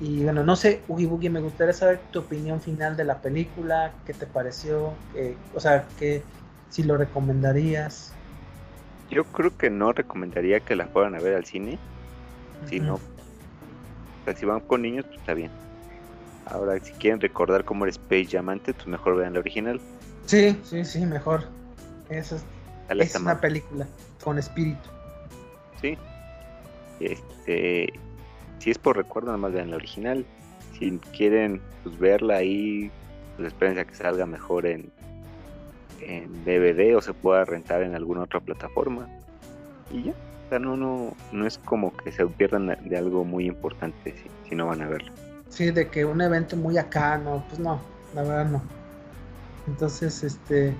Y 0.00 0.24
bueno, 0.24 0.42
no 0.44 0.56
sé, 0.56 0.82
Ugi 0.88 1.06
Boogie, 1.06 1.28
me 1.28 1.40
gustaría 1.40 1.74
saber 1.74 2.00
tu 2.10 2.20
opinión 2.20 2.60
final 2.60 2.96
de 2.96 3.04
la 3.04 3.20
película, 3.20 3.92
qué 4.06 4.14
te 4.14 4.26
pareció, 4.26 4.94
o 5.54 5.60
sea, 5.60 5.86
que 5.98 6.22
si 6.70 6.84
lo 6.84 6.96
recomendarías. 6.96 8.14
Yo 9.10 9.24
creo 9.24 9.54
que 9.56 9.68
no 9.68 9.92
recomendaría 9.92 10.60
que 10.60 10.76
la 10.76 10.86
fueran 10.86 11.16
a 11.16 11.18
ver 11.18 11.34
al 11.34 11.44
cine, 11.44 11.78
si 12.66 12.80
no, 12.80 12.98
si 14.36 14.46
van 14.46 14.60
con 14.60 14.82
niños, 14.82 15.04
pues 15.06 15.18
está 15.18 15.34
bien. 15.34 15.50
Ahora, 16.46 16.78
si 16.82 16.92
quieren 16.94 17.20
recordar 17.20 17.64
cómo 17.64 17.84
era 17.84 17.90
Space 17.90 18.28
Jam 18.30 18.48
antes, 18.48 18.74
pues 18.74 18.86
mejor 18.86 19.16
vean 19.16 19.34
la 19.34 19.40
original. 19.40 19.80
Sí, 20.26 20.56
sí, 20.64 20.84
sí, 20.84 21.04
mejor. 21.06 21.44
Eso 22.08 22.36
es 22.36 22.44
es 22.98 23.14
una 23.14 23.40
película 23.40 23.86
con 24.22 24.38
espíritu. 24.38 24.88
Sí. 25.80 25.96
Este, 27.00 27.92
si 28.58 28.70
es 28.70 28.78
por 28.78 28.96
recuerdo, 28.96 29.28
nada 29.28 29.38
más 29.38 29.52
vean 29.52 29.70
la 29.70 29.76
original. 29.76 30.24
Si 30.78 30.98
quieren 31.16 31.60
pues, 31.82 31.98
verla 31.98 32.36
ahí, 32.36 32.90
pues 33.36 33.48
esperen 33.48 33.78
a 33.78 33.84
que 33.84 33.94
salga 33.94 34.26
mejor 34.26 34.66
en, 34.66 34.90
en 36.00 36.44
DVD 36.44 36.96
o 36.96 37.00
se 37.00 37.14
pueda 37.14 37.44
rentar 37.44 37.82
en 37.82 37.94
alguna 37.94 38.22
otra 38.22 38.40
plataforma. 38.40 39.08
Y 39.90 40.04
ya. 40.04 40.12
O 40.12 40.48
sea, 40.50 40.58
no, 40.58 40.76
no, 40.76 41.14
no 41.32 41.46
es 41.46 41.58
como 41.58 41.96
que 41.96 42.10
se 42.10 42.26
pierdan 42.26 42.66
de 42.66 42.96
algo 42.98 43.24
muy 43.24 43.46
importante 43.46 44.14
si, 44.16 44.48
si 44.48 44.54
no 44.56 44.66
van 44.66 44.82
a 44.82 44.88
verlo. 44.88 45.12
Sí, 45.48 45.70
de 45.70 45.88
que 45.88 46.04
un 46.04 46.20
evento 46.20 46.56
muy 46.56 46.76
acá, 46.76 47.18
no, 47.18 47.44
pues 47.48 47.60
no, 47.60 47.80
la 48.14 48.22
verdad 48.22 48.46
no. 48.46 48.62
Entonces, 49.66 50.22
este, 50.22 50.74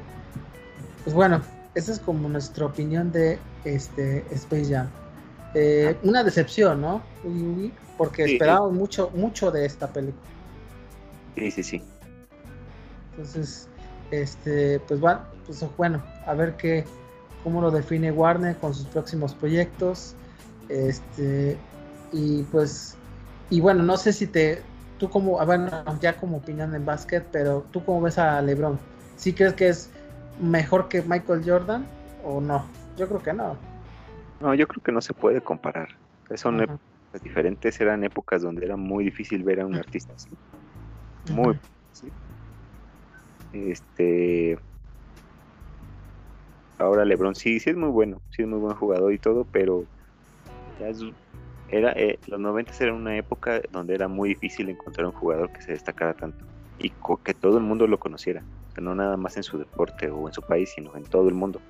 pues 1.05 1.14
bueno, 1.14 1.40
esa 1.81 1.93
es 1.93 1.99
como 1.99 2.29
nuestra 2.29 2.66
opinión 2.66 3.11
de 3.11 3.38
este 3.64 4.25
Space 4.31 4.73
Jam. 4.73 4.88
Eh, 5.55 5.97
una 6.03 6.23
decepción, 6.23 6.81
¿no? 6.81 7.03
Porque 7.99 8.25
esperábamos 8.25 8.73
mucho, 8.73 9.11
mucho 9.14 9.51
de 9.51 9.66
esta 9.66 9.88
película. 9.88 10.23
Sí, 11.37 11.51
sí, 11.51 11.62
sí. 11.62 11.83
Entonces, 13.11 13.69
este, 14.11 14.79
pues 14.81 15.01
bueno, 15.01 15.21
pues 15.47 15.64
bueno, 15.77 16.03
a 16.27 16.35
ver 16.35 16.57
qué, 16.57 16.85
cómo 17.43 17.61
lo 17.61 17.71
define 17.71 18.12
Warner 18.12 18.57
con 18.57 18.75
sus 18.75 18.87
próximos 18.87 19.35
proyectos. 19.35 20.14
Este, 20.69 21.57
y 22.12 22.43
pues, 22.45 22.95
y 23.51 23.61
bueno, 23.61 23.83
no 23.83 23.97
sé 23.97 24.12
si 24.12 24.27
te, 24.27 24.62
tú 24.99 25.11
como, 25.11 25.40
ah, 25.40 25.45
bueno, 25.45 25.71
ya 26.01 26.16
como 26.16 26.37
opinión 26.37 26.75
en 26.75 26.85
básquet, 26.85 27.27
pero 27.33 27.64
tú 27.73 27.85
cómo 27.85 28.03
ves 28.03 28.19
a 28.19 28.40
LeBron. 28.40 28.79
¿Sí 29.16 29.33
crees 29.33 29.55
que 29.55 29.69
es 29.69 29.90
mejor 30.40 30.88
que 30.88 31.03
Michael 31.03 31.42
Jordan 31.44 31.87
o 32.24 32.40
no? 32.40 32.64
Yo 32.96 33.07
creo 33.09 33.22
que 33.22 33.33
no. 33.33 33.57
No, 34.40 34.55
yo 34.55 34.66
creo 34.66 34.83
que 34.83 34.92
no 34.92 35.00
se 35.00 35.12
puede 35.12 35.40
comparar. 35.40 35.88
Son 36.35 36.61
épocas 36.61 36.81
diferentes, 37.22 37.81
eran 37.81 38.05
épocas 38.05 38.42
donde 38.42 38.64
era 38.64 38.76
muy 38.76 39.05
difícil 39.05 39.42
ver 39.42 39.61
a 39.61 39.66
un 39.66 39.74
artista 39.74 40.12
así. 40.14 40.31
Muy 41.31 41.59
difícil. 41.92 42.12
Este. 43.53 44.59
Ahora 46.79 47.05
LeBron 47.05 47.35
sí, 47.35 47.61
sí 47.61 47.70
es 47.70 47.76
muy 47.76 47.90
bueno, 47.90 48.22
sí 48.31 48.42
es 48.42 48.48
muy 48.48 48.59
buen 48.59 48.74
jugador 48.76 49.12
y 49.12 49.18
todo, 49.18 49.44
pero 49.53 49.85
era 51.68 51.92
eh, 51.92 52.18
los 52.26 52.40
90 52.40 52.72
era 52.81 52.94
una 52.94 53.16
época 53.18 53.61
donde 53.70 53.94
era 53.94 54.09
muy 54.09 54.31
difícil 54.31 54.70
encontrar 54.70 55.07
un 55.07 55.12
jugador 55.12 55.53
que 55.53 55.61
se 55.61 55.72
destacara 55.72 56.14
tanto 56.14 56.46
y 56.79 56.90
que 57.22 57.35
todo 57.35 57.59
el 57.59 57.64
mundo 57.64 57.87
lo 57.87 57.98
conociera 57.98 58.42
no 58.78 58.94
nada 58.94 59.16
más 59.16 59.37
en 59.37 59.42
su 59.42 59.59
deporte 59.59 60.11
o 60.11 60.26
en 60.28 60.35
su 60.35 60.42
país, 60.42 60.70
sino 60.74 60.96
en 60.96 61.04
todo 61.04 61.28
el 61.28 61.35
mundo. 61.35 61.61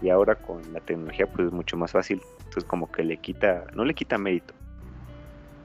Y 0.00 0.10
ahora 0.10 0.34
con 0.34 0.72
la 0.72 0.80
tecnología 0.80 1.26
pues 1.26 1.46
es 1.48 1.52
mucho 1.52 1.76
más 1.76 1.92
fácil, 1.92 2.20
entonces 2.38 2.64
como 2.64 2.90
que 2.90 3.04
le 3.04 3.18
quita, 3.18 3.66
no 3.74 3.84
le 3.84 3.94
quita 3.94 4.18
mérito, 4.18 4.54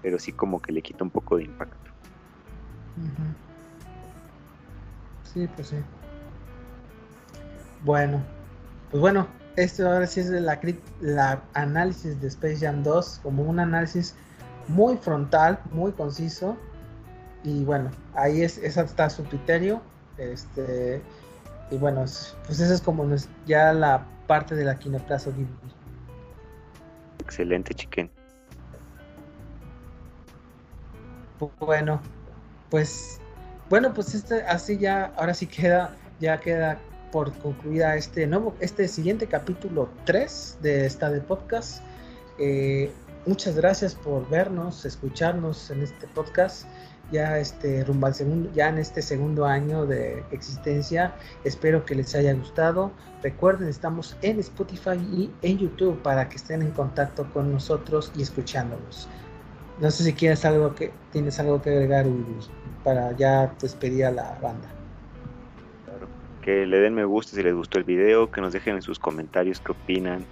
pero 0.02 0.20
sí 0.20 0.32
como 0.32 0.62
que 0.62 0.72
le 0.72 0.82
quita 0.82 1.04
un 1.04 1.12
poco 1.12 1.38
de 1.38 1.46
impacto. 1.46 1.92
Sí, 5.24 5.48
pues 5.56 5.68
sí. 5.70 5.78
Bueno, 7.84 8.22
pues 8.92 9.02
bueno, 9.02 9.28
esto 9.56 9.90
ahora 9.90 10.08
sí 10.08 10.20
es 10.20 10.30
la, 10.30 10.60
la 11.02 11.42
análisis 11.54 12.22
de 12.22 12.28
Space 12.28 12.58
Jam 12.58 12.84
2, 12.84 13.20
como 13.24 13.44
un 13.44 13.60
análisis 13.60 14.16
muy 14.68 14.98
frontal, 14.98 15.60
muy 15.72 15.92
conciso. 15.92 16.58
Y 17.44 17.64
bueno, 17.64 17.92
ahí 18.14 18.42
es, 18.42 18.58
esa 18.58 18.82
está 18.82 19.10
su 19.10 19.24
criterio. 19.24 19.82
Este, 20.18 21.02
y 21.70 21.78
bueno, 21.78 22.02
pues 22.46 22.60
esa 22.60 22.74
es 22.74 22.82
como 22.82 23.06
ya 23.46 23.74
la 23.74 24.06
parte 24.26 24.56
de 24.56 24.66
la 24.66 24.78
Kinoplaza 24.78 25.32
Ghibli. 25.32 25.48
Excelente, 27.20 27.74
chiquen. 27.74 28.10
Bueno, 31.60 32.02
pues 32.70 33.20
bueno, 33.70 33.94
pues 33.94 34.16
este 34.16 34.42
así 34.44 34.78
ya 34.78 35.14
ahora 35.18 35.34
sí 35.34 35.46
queda 35.46 35.96
ya 36.20 36.40
queda 36.40 36.80
por 37.12 37.34
concluida 37.40 37.96
este 37.96 38.26
nuevo 38.26 38.56
este 38.60 38.88
siguiente 38.88 39.28
capítulo 39.28 39.90
3 40.06 40.60
de 40.62 40.86
esta 40.86 41.12
de 41.12 41.22
podcast. 41.22 41.84
Eh, 42.40 42.92
muchas 43.26 43.56
gracias 43.56 43.94
por 43.94 44.28
vernos, 44.30 44.86
escucharnos 44.86 45.70
en 45.70 45.84
este 45.84 46.08
podcast 46.08 46.66
ya 47.12 47.38
este 47.40 47.84
rumbo 47.84 48.08
al 48.08 48.14
segundo, 48.14 48.50
ya 48.54 48.70
en 48.70 48.78
este 48.78 49.02
segundo 49.02 49.46
año 49.46 49.86
de 49.86 50.24
existencia. 50.32 51.16
Espero 51.44 51.86
que 51.86 51.96
les 51.96 52.14
haya 52.16 52.34
gustado. 52.34 52.92
Recuerden, 53.24 53.68
estamos 53.68 54.18
en 54.22 54.40
Spotify 54.40 54.98
y 55.12 55.32
en 55.42 55.58
YouTube 55.58 56.02
para 56.02 56.28
que 56.30 56.36
estén 56.36 56.62
en 56.62 56.72
contacto 56.72 57.28
con 57.34 57.52
nosotros 57.52 58.12
y 58.16 58.22
escuchándonos. 58.22 59.08
No 59.80 59.92
sé 59.92 60.04
si 60.04 60.14
quieres 60.14 60.44
algo 60.44 60.74
que 60.74 60.92
tienes 61.12 61.40
algo 61.40 61.62
que 61.62 61.70
agregar 61.70 62.06
para 62.84 63.16
ya 63.16 63.54
despedir 63.62 64.06
a 64.06 64.12
la 64.12 64.38
banda. 64.42 64.68
Claro. 65.86 66.08
Que 66.42 66.66
le 66.66 66.80
den 66.80 66.96
me 66.96 67.06
gusta 67.06 67.36
si 67.36 67.44
les 67.44 67.54
gustó 67.54 67.78
el 67.78 67.84
video, 67.84 68.32
que 68.32 68.42
nos 68.42 68.54
dejen 68.54 68.76
en 68.76 68.82
sus 68.82 68.98
comentarios 68.98 69.60
qué 69.60 69.72
opinan 69.72 70.26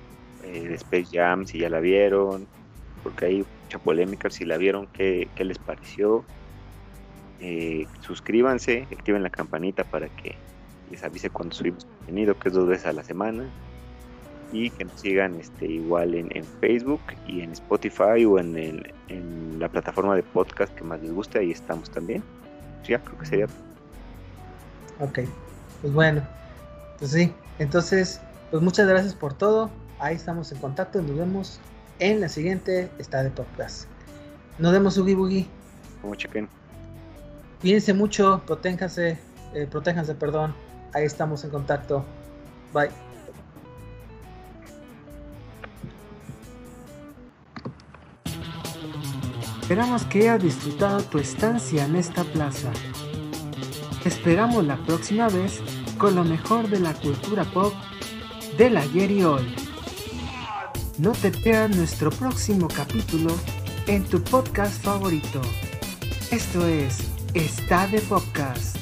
eh, 0.43 0.67
de 0.67 0.75
Space 0.75 1.07
Jam, 1.11 1.45
si 1.45 1.59
ya 1.59 1.69
la 1.69 1.79
vieron, 1.79 2.47
porque 3.03 3.25
hay 3.25 3.45
mucha 3.63 3.77
polémica, 3.79 4.29
si 4.29 4.45
la 4.45 4.57
vieron, 4.57 4.87
qué, 4.87 5.27
qué 5.35 5.43
les 5.43 5.59
pareció 5.59 6.25
eh, 7.39 7.85
suscríbanse, 8.01 8.87
activen 8.91 9.23
la 9.23 9.29
campanita 9.29 9.83
para 9.83 10.07
que 10.09 10.35
les 10.91 11.03
avise 11.03 11.29
cuando 11.29 11.55
subimos 11.55 11.85
contenido, 11.85 12.37
que 12.37 12.49
es 12.49 12.53
dos 12.53 12.67
veces 12.67 12.85
a 12.85 12.93
la 12.93 13.03
semana. 13.03 13.49
Y 14.51 14.69
que 14.69 14.85
nos 14.85 15.01
sigan 15.01 15.39
este, 15.39 15.65
igual 15.65 16.13
en, 16.13 16.43
Facebook 16.61 17.01
y 17.27 17.41
en 17.41 17.51
Spotify 17.51 18.23
o 18.25 18.39
en, 18.39 18.55
el, 18.55 18.93
en 19.09 19.59
la 19.59 19.67
plataforma 19.67 20.15
de 20.15 20.23
podcast 20.23 20.73
que 20.75 20.83
más 20.83 21.01
les 21.01 21.11
guste, 21.11 21.39
ahí 21.39 21.51
estamos 21.51 21.89
también. 21.89 22.23
Ya 22.87 22.99
creo 22.99 23.17
que 23.17 23.25
sería. 23.25 23.47
Ok, 24.99 25.19
pues 25.81 25.93
bueno, 25.93 26.21
pues 26.99 27.11
sí, 27.11 27.33
entonces, 27.59 28.21
pues 28.51 28.61
muchas 28.61 28.87
gracias 28.87 29.13
por 29.13 29.33
todo. 29.33 29.69
Ahí 29.99 30.15
estamos 30.15 30.51
en 30.51 30.59
contacto. 30.59 31.01
Nos 31.01 31.17
vemos 31.17 31.59
en 31.99 32.21
la 32.21 32.29
siguiente 32.29 32.89
Está 32.99 33.23
de 33.23 33.31
Podcast. 33.31 33.87
Nos 34.59 34.71
vemos, 34.71 34.97
Ugi 34.97 35.15
Boogie. 35.15 35.47
Como 36.01 36.15
chequen. 36.15 36.47
Cuídense 37.65 37.95
mucho, 37.95 38.43
protéjanse, 38.45 39.17
eh, 39.55 39.67
perdón. 40.19 40.53
Ahí 40.93 41.03
estamos 41.03 41.43
en 41.45 41.49
contacto. 41.49 42.05
Bye. 42.71 42.91
Esperamos 49.63 50.03
que 50.03 50.29
hayas 50.29 50.43
disfrutado 50.43 51.01
tu 51.05 51.17
estancia 51.17 51.85
en 51.85 51.95
esta 51.95 52.23
plaza. 52.23 52.71
esperamos 54.03 54.63
la 54.63 54.77
próxima 54.85 55.27
vez 55.29 55.59
con 55.97 56.13
lo 56.13 56.23
mejor 56.23 56.69
de 56.69 56.79
la 56.79 56.93
cultura 56.93 57.45
pop 57.45 57.73
del 58.59 58.77
ayer 58.77 59.09
y 59.09 59.23
hoy. 59.23 59.55
No 60.99 61.13
te 61.13 61.31
pierdas 61.31 61.75
nuestro 61.75 62.11
próximo 62.11 62.67
capítulo 62.67 63.35
en 63.87 64.03
tu 64.03 64.21
podcast 64.21 64.83
favorito. 64.83 65.41
Esto 66.29 66.67
es 66.67 67.14
Está 67.35 67.85
de 67.87 67.99
Podcast. 67.99 68.77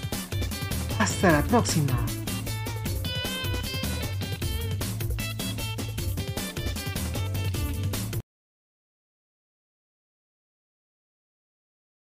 Hasta 1.00 1.32
la 1.32 1.42
próxima. 1.42 2.23